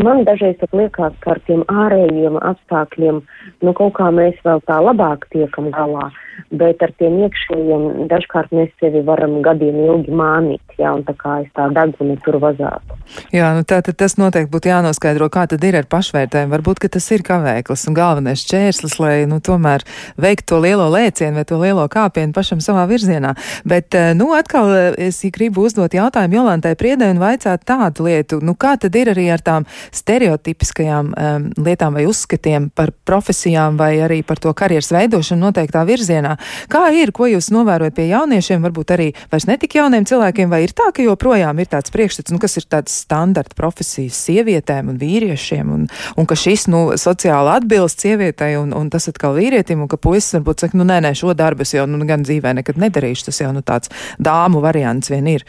[0.01, 3.23] man dažreiz liekas, ka ar tiem ārējiem apstākļiem
[3.63, 6.11] nu, kaut kā mēs vēl tā labāk tiekam galā
[6.53, 11.41] bet ar tiem iekšējiem dažkārt mēs sevi varam gadiem ilgi mānīt, jā, un tā kā
[11.45, 12.99] es tā deguni tur vazātu.
[13.33, 16.53] Jā, nu tā tad tas noteikti būtu jānoskaidro, kā tad ir ar pašvērtējumu.
[16.53, 19.85] Varbūt, ka tas ir kavēklis un galvenais čērslis, lai, nu, tomēr
[20.21, 23.35] veikt to lielo lēcienu vai to lielo kāpienu pašam savā virzienā.
[23.69, 28.41] Bet, eh, nu, atkal eh, es gribu uzdot jautājumu Jolantai Priedai un vaicāt tādu lietu,
[28.45, 33.95] nu, kā tad ir arī ar tām stereotipiskajām um, lietām vai uzskatiem par profesijām vai
[34.05, 36.37] arī par to karjeras veidošanu noteiktā virzienā.
[36.73, 40.75] Kā ir, ko jūs novērojat pie jauniešiem, varbūt arī vairs netik jauniem cilvēkiem, vai ir
[40.77, 45.73] tā, ka joprojām ir tāds priekšstats, nu, kas ir tāds standarta profesijas sievietēm un vīriešiem,
[45.73, 45.89] un,
[46.19, 50.39] un ka šis, nu, sociāli atbilst sievietei, un, un tas atkal vīrietim, un ka puisis
[50.39, 53.43] varbūt saka, nu, nē, nē, šo darbu es jau, nu, gan dzīvē nekad nedarīšu, tas
[53.45, 55.47] jau, nu, tāds dāmu variants vien ir.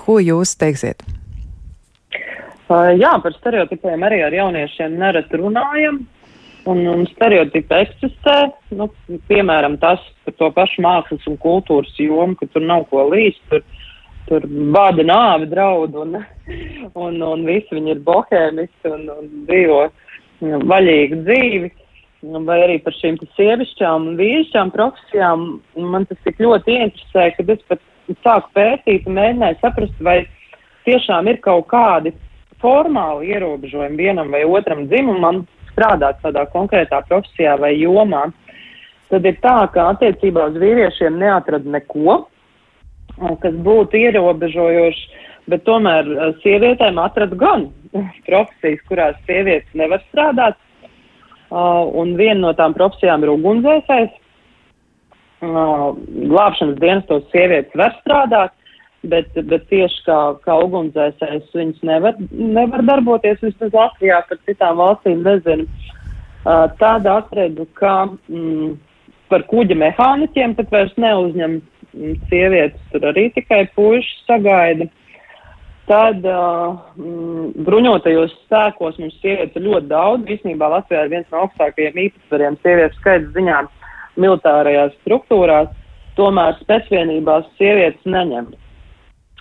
[0.00, 1.04] Ko jūs teiksiet?
[2.70, 6.04] Uh, jā, par stereotipiem arī ar jauniešiem nereti runājam.
[6.68, 8.34] Un, un stereotipi eksistē,
[8.76, 8.90] nu,
[9.30, 13.64] piemēram, tas par to pašu mākslas un kultūras jomu, ka tur nav ko līst, tur,
[14.28, 16.16] tur bāda nāvi draud un,
[16.94, 19.82] un, un visi viņi ir bohēmisti un, un dzīvo
[20.46, 21.70] nu, vaļīgu dzīvi.
[22.20, 25.44] Vai arī par šīm sievišķām un vīrišķām profesijām.
[25.80, 27.80] Man tas tik ļoti interesē, ka es pat
[28.26, 30.18] sāku pētīt un mēģināju saprast, vai
[30.84, 32.12] tiešām ir kaut kādi
[32.60, 38.26] formāli ierobežojumi vienam vai otram dzimumam strādāt tādā konkrētā profesijā vai jomā,
[39.10, 42.24] tad ir tā, ka attiecībā uz vīriešiem neatrada neko,
[43.42, 45.06] kas būtu ierobežojoši,
[45.50, 46.08] bet tomēr
[46.44, 47.68] sievietēm atrada gan
[48.28, 50.58] profesijas, kurās sievietes nevar strādāt,
[51.50, 54.16] un viena no tām profesijām ir ugunsdzēsējs.
[55.40, 58.52] Glābšanas dienestos sievietes var strādāt,
[59.08, 65.24] bet, bet tieši kā, kā ugunsdzēsējs viņas nevar, nevar darboties vismaz Latvijā, par citām valstīm
[65.24, 65.66] nezinu.
[66.80, 68.76] Tādu atradu, ka mm,
[69.32, 71.58] par kuģa mehāniķiem pat vairs neuzņem
[72.30, 74.88] sievietes, tur arī tikai puiši sagaida.
[75.90, 76.76] Tad uh,
[77.66, 80.30] bruņotajos spēkos mums sievietes ir ļoti daudz.
[80.36, 83.64] Īsnībā Latvijā ir viens no augstākajiem īpatsvariem sievietes skaits ziņā
[84.20, 85.70] militārajās struktūrās,
[86.18, 88.52] tomēr spēcvienībās sievietes neņem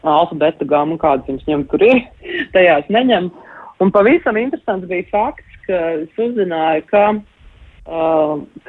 [0.08, 2.02] alfa, beta, gamma, kādas viņas ņem, tur ir,
[2.56, 3.30] tajās neņem.
[3.84, 7.39] Un pavisam interesants bija fakts, ka es uzzināju, ka uh,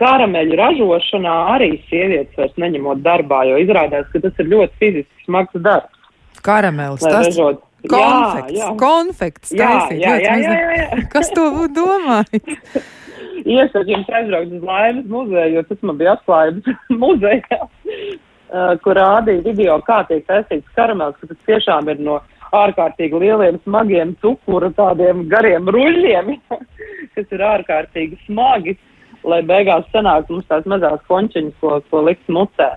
[0.00, 5.58] karameļu ražošanā arī sievietes vairs neņemot darbā, jo izrādās, ka tas ir ļoti fiziski smags
[5.64, 5.96] darbs.
[6.44, 7.60] Karamels, tas, ražot.
[7.88, 8.70] Konfekts, jā.
[8.76, 10.00] konfekts Jā, taisīt.
[10.02, 10.58] jā, jā, mazliet.
[10.60, 11.04] jā, jā.
[11.12, 12.88] Kas to domājis?
[13.50, 16.66] Iesaku jums aizbraukt uz Laimas muzeju, jo tas man bija atklājums
[17.02, 22.18] muzejā, uh, kur rādīja video, kā tiek taisīts karamels, ka tas tiešām ir no
[22.56, 26.34] ārkārtīgi lieliem, smagiem cukura, tādiem gariem ruļļiem,
[27.14, 28.76] kas ir ārkārtīgi smagi,
[29.24, 32.70] lai beigās sanāktu mums tās mazās končiņas, ko, ko likt mucē.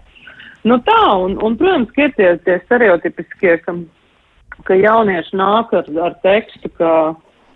[0.67, 3.75] Nu tā, un, un protams, ka ir tie, tie stereotipiskie, ka,
[4.67, 6.91] ka jaunieši nāk ar, ar tekstu, ka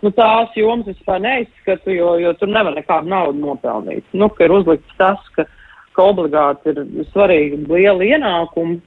[0.04, 4.06] nu, tās jomas vispār neizskatu, jo, jo tur nevar nekādu naudu nopelnīt.
[4.14, 5.48] Nu, ka ir uzlikts tas, ka,
[5.96, 6.84] ka obligāti ir
[7.14, 8.80] svarīgi liela ienākuma,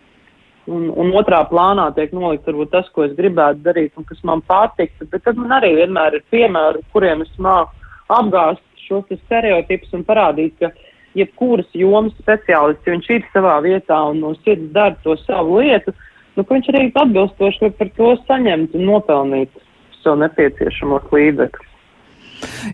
[0.71, 4.45] un, un otrā plānā tiek nolikt varbūt tas, ko es gribētu darīt un kas man
[4.47, 7.73] patiktu, bet tad man arī vienmēr ir piemēri, kuriem es māku
[8.11, 10.73] apgāst šos te stereotipus un parādīt, ka
[11.19, 15.95] jebkuras jomas speciālists, ja viņš ir savā vietā un no sirds dara to savu lietu,
[16.37, 19.67] nu, ka viņš arī atbilstoši par to saņemt un nopelnīt
[20.03, 21.69] sev nepieciešamos līdzekļus.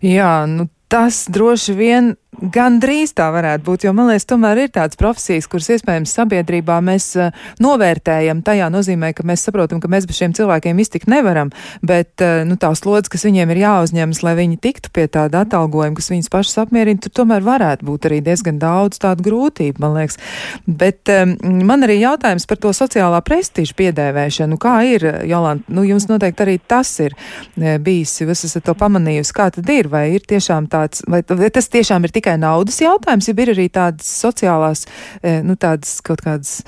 [0.04, 4.72] Jā, nu tas droši vien Gan drīz tā varētu būt, jo man liekas, tomēr ir
[4.74, 7.30] tādas profesijas, kuras iespējams sabiedrībā mēs uh,
[7.64, 8.42] novērtējam.
[8.44, 11.48] Tajā nozīmē, ka mēs saprotam, ka mēs bez šiem cilvēkiem iztikt nevaram,
[11.80, 15.96] bet uh, nu, tās lodziņas, kas viņiem ir jāuzņemas, lai viņi tiktu pie tāda atalgojuma,
[15.96, 20.20] kas viņus pašus apmierina, tur tomēr varētu būt arī diezgan daudz tādu grūtību, man liekas.
[20.68, 21.32] Bet um,
[21.64, 24.60] man arī jautājums par to sociālā prestižu piedēvēšanu.
[24.60, 25.72] Kā ir, Jolanta?
[25.72, 27.16] Nu, jums noteikti arī tas ir
[27.56, 31.72] bijis, jūs esat to pamanījusi, kā tad ir, vai ir tiešām tāds, vai, vai tas
[31.72, 34.86] tiešām ir tik tikai naudas jautājums, ja ir arī tādas sociālās,
[35.22, 36.64] e, nu, tādas kaut kādas.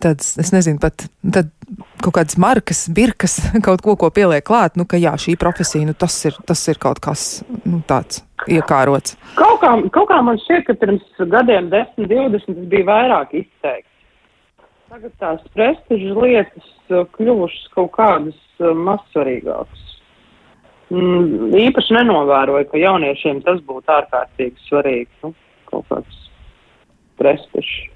[0.00, 1.50] Tāds, es nezinu, pat tad
[2.00, 3.34] kaut kādas markas, birkas,
[3.66, 6.80] kaut ko, ko pieliek klāt, nu, ka jā, šī profesija, nu, tas ir, tas ir
[6.80, 9.18] kaut kas nu, tāds iekārots.
[9.36, 13.92] Kaut kā, kaut kā man šķiet, ka pirms gadiem, 10, 20, tas bija vairāk izteikts.
[14.88, 19.89] Tagad tās prestižas lietas uh, kļuvušas kaut kādas uh, mazsvarīgākas
[20.90, 25.10] mm, īpaši nenovēroju, ka jauniešiem tas būtu ārkārtīgi svarīgi.
[25.24, 25.34] Nu,
[25.70, 26.20] kaut kāds
[27.20, 27.88] prestižs.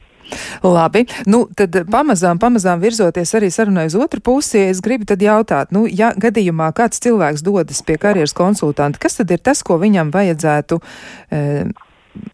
[0.63, 5.75] Labi, nu tad pamazām, pamazām virzoties arī sarunai uz otru pusi, es gribu tad jautāt,
[5.75, 10.15] nu, ja gadījumā kāds cilvēks dodas pie karjeras konsultanta, kas tad ir tas, ko viņam
[10.15, 11.43] vajadzētu e,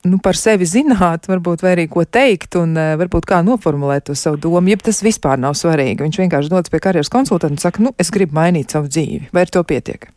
[0.07, 4.15] nu, par sevi zināt, varbūt vai arī ko teikt un e, varbūt kā noformulēt to
[4.19, 5.99] savu domu, ja tas vispār nav svarīgi.
[6.07, 9.49] Viņš vienkārši dodas pie karjeras konsultanta un saka, nu, es gribu mainīt savu dzīvi, vai
[9.49, 10.13] ar to pietiek?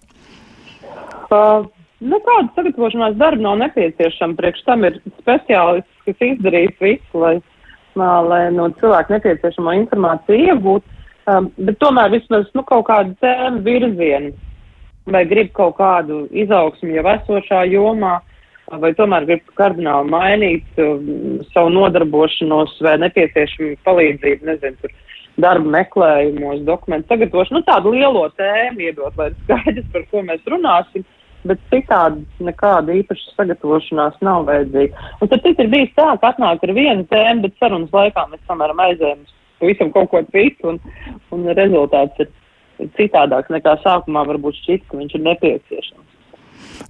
[1.34, 1.66] Uh,
[2.04, 4.36] nekāda sagatavošanās darba nav nepieciešama.
[4.40, 11.00] Priekš tam ir speciālists, kas izdarīs visu, lai, uh, lai no cilvēka nepieciešamo informāciju iegūtu.
[11.32, 14.34] Um, bet tomēr vismaz nu, kaut kādu tēmu virzienu
[15.14, 18.18] vai grib kaut kādu izaugsmu jau esošā jomā,
[18.84, 24.94] vai tomēr grib kardināli mainīt um, savu nodarbošanos vai nepieciešamu palīdzību, nezinu, tur
[25.44, 31.08] darba meklējumos, dokumentu sagatavošanu, nu tādu lielo tēmu iedot, lai skaidrs, par ko mēs runāsim.
[31.08, 35.10] Uh, bet citādi nekāda īpaša sagatavošanās nav vajadzīga.
[35.22, 38.82] Un tad ir bijis tā, ka atnāk ar vienu tēmu, bet sarunas laikā mēs samēram
[38.86, 39.26] aizējam
[39.64, 40.80] visam kaut ko citu, un,
[41.36, 46.13] un rezultāts ir citādāks nekā sākumā varbūt šķiet, ka viņš ir nepieciešams.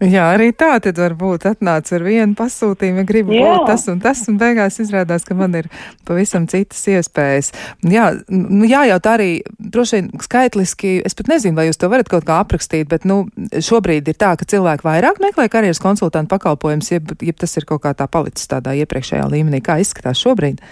[0.04, 3.44] Jā, arī tā tad varbūt atnāca ar vienu pasūtījumu, ja gribu Jā.
[3.46, 5.70] būt tas un tas, un beigās izrādās, ka man ir
[6.08, 7.52] pavisam citas iespējas.
[7.88, 9.30] Jā, nu, jājautā arī,
[9.60, 13.24] droši vien skaitliski, es pat nezinu, vai jūs to varat kaut kā aprakstīt, bet, nu,
[13.54, 17.84] šobrīd ir tā, ka cilvēki vairāk meklē karjeras konsultantu pakalpojumus, jeb, jeb tas ir kaut
[17.86, 19.62] kā tā palicis tādā iepriekšējā līmenī.
[19.64, 20.64] Kā izskatās šobrīd?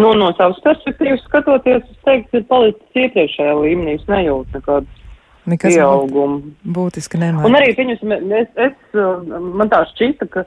[0.00, 3.98] Nu, no savas perspektīvas skatoties, es teiktu, ir palicis iepriekšējā līmenī.
[4.00, 5.01] Es nejūtu nekādu
[5.50, 6.52] Nekas pieaugumu.
[6.76, 7.48] Būtiski nemainās.
[7.48, 9.22] Un arī, pieņemsim, es, es, uh,
[9.58, 10.44] man tā šķita, ka,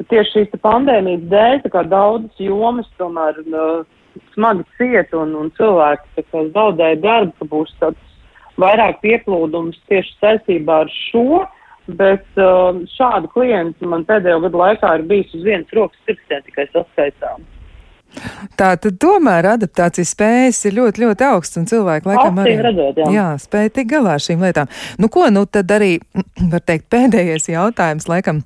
[0.00, 3.82] ka tieši šīs pandēmijas dēļ daudzas jomas tomēr uh,
[4.32, 8.08] smagi ciet un, un cilvēki kā zaudēja darbu, ka būs tāds
[8.60, 11.42] vairāk pieplūdums tieši saistībā ar šo.
[11.98, 16.68] Bet uh, šādu klientu man pēdējo gadu laikā ir bijis uz vienas rokas pirkstiem tikai
[16.70, 17.42] saskaitām.
[18.60, 23.10] Tā tad tomēr adaptācijas spējas ir ļoti, ļoti augsts, un cilvēki laikam arī redzot, jā.
[23.16, 24.70] jā, spēja tik galā ar šīm lietām.
[25.00, 25.94] Nu, ko nu tad arī,
[26.52, 28.44] var teikt, pēdējais jautājums, laikam.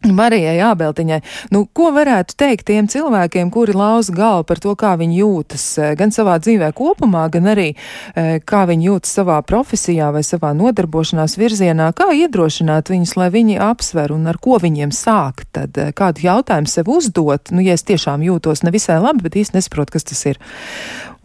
[0.00, 1.18] Marijai Ābeltiņai,
[1.52, 5.90] nu, ko varētu teikt tiem cilvēkiem, kuri lauza galvu par to, kā viņi jūtas eh,
[5.98, 11.36] gan savā dzīvē kopumā, gan arī eh, kā viņi jūtas savā profesijā vai savā nodarbošanās
[11.36, 15.76] virzienā, kā iedrošināt viņus, lai viņi apsver un ar ko viņiem sākt, tad?
[15.76, 19.98] Eh, kādu jautājumu sev uzdot, nu, ja es tiešām jūtos nevisai labi, bet īsti nesaprotu,
[19.98, 20.40] kas tas ir,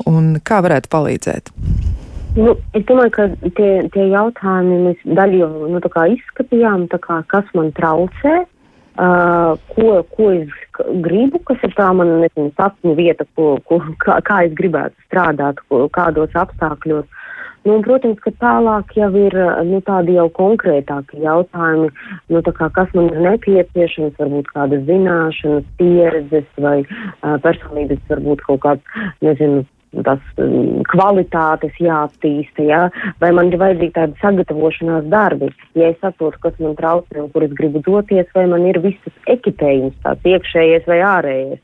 [0.04, 1.54] un kā varētu palīdzēt.
[2.36, 5.80] Nu, es domāju, ka tie, tie jautājumi mēs daļu jau nu,
[6.18, 8.36] izskatījām, kā, kas man traucē,
[8.96, 10.52] Uh, ko, ko es
[11.04, 15.86] gribu, kas ir tā mana sapņu vieta, ko, ko, kā, kā es gribētu strādāt, ko,
[15.92, 17.04] kādos apstākļos.
[17.66, 19.36] Nu, un, protams, ka tālāk jau ir
[19.68, 21.90] nu, tādi jau konkrētāki jautājumi,
[22.32, 28.62] nu, kā, kas man ir nepieciešams, varbūt kādas zināšanas, pieredzes vai uh, personības, varbūt kaut
[28.68, 29.66] kāds, nezinu,
[30.04, 32.82] tas um, kvalitātes jāattīsta, ja?
[33.24, 37.46] vai man ir vajadzīgi tādi sagatavošanās darbi, ja es saprotu, kas man traucē un kur
[37.48, 41.64] es gribu doties, vai man ir visas ekipējums, tāds iekšējais vai ārējais.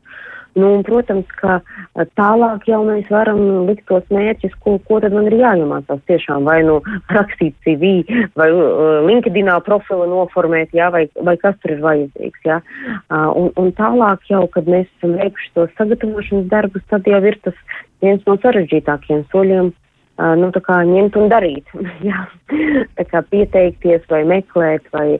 [0.52, 5.14] Nu, un, protams, ka eh, tālāk jau mēs varam likt tos mērķus, ko, ko tad
[5.16, 6.78] man ir jāiemācās tiešām, vai nu
[7.16, 7.92] rakstīt CV,
[8.36, 12.60] vai uh, LinkedInā profilu noformēt, jā, vai, vai kas tur ir vajadzīgs, jā.
[13.08, 17.38] Uh, un, un tālāk jau, kad mēs esam veikuši tos sagatavošanas darbus, tad jau ir
[17.46, 17.56] tas
[18.04, 19.72] viens no sarežģītākiem soļiem
[20.18, 21.68] nu, ņemt un darīt.
[23.12, 25.18] kā pieteikties vai meklēt vai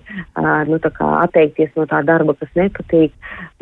[0.69, 3.13] nu, atteikties no tā darba, kas nepatīk.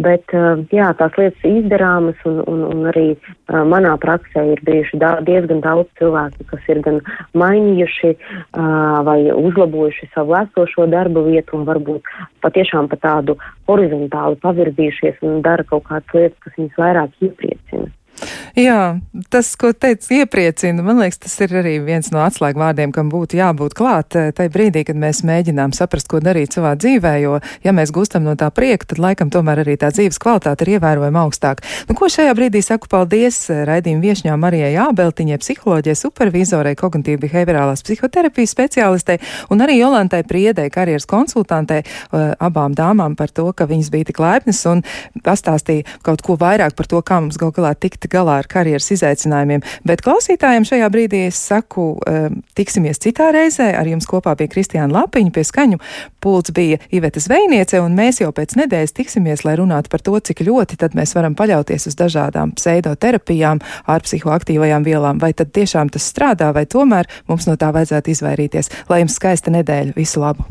[0.01, 0.33] Bet
[0.75, 3.07] jā, tās lietas izdarāmas un, un, un arī
[3.51, 7.01] manā praksē ir bijuši da diezgan daudz cilvēku, kas ir gan
[7.39, 8.15] mainījuši
[9.07, 12.11] vai uzlabojuši savu esošo darba vietu un varbūt
[12.45, 13.39] patiešām pa tādu
[13.71, 17.91] horizontāli pavirzījušies un dara kaut kādas lietas, kas viņus vairāk iepriecina.
[18.59, 18.99] Jā,
[19.31, 20.83] tas, ko teica, iepriecina.
[20.85, 24.83] Man liekas, tas ir arī viens no atslēgvārdiem, kam būtu jābūt klāt eh, tajā brīdī,
[24.89, 28.91] kad mēs mēģinām saprast, ko darīt savā dzīvē, jo, ja mēs gūstam no tā prieka,
[28.91, 31.65] tad laikam tomēr arī tā dzīves kvalitāte ir ievērojama augstāka.
[31.89, 37.87] Nu, ko šajā brīdī saku paldies eh, raidījuma viešņām Marijai Jābeltiņai, psiholoģijai, supervizorei, kognitīvi behaviorālās
[37.87, 43.95] psihoterapijas speciālistei un arī Jolantai Priedei, karjeras konsultantei, eh, abām dāmām par to, ka viņas
[43.95, 44.85] bija tik laipnas un
[45.25, 49.65] pastāstīja kaut ko vairāk par to, kā mums gal galā tikt galā ar karjeras izaicinājumiem.
[49.87, 53.71] Bet klausītājiem šajā brīdī es saku, um, tiksimies citā reizē.
[53.79, 55.81] Ar jums kopā bija Kristiāna Lapiņa, pie skaņu
[56.21, 60.45] pults bija Iveta Zvejniece, un mēs jau pēc nedēļas tiksimies, lai runātu par to, cik
[60.47, 65.21] ļoti tad mēs varam paļauties uz dažādām pseidoterapijām ar psihoaktīvajām vielām.
[65.23, 68.73] Vai tad tiešām tas strādā, vai tomēr mums no tā vajadzētu izvairīties.
[68.93, 70.49] Lai jums skaista nedēļa, visu labu!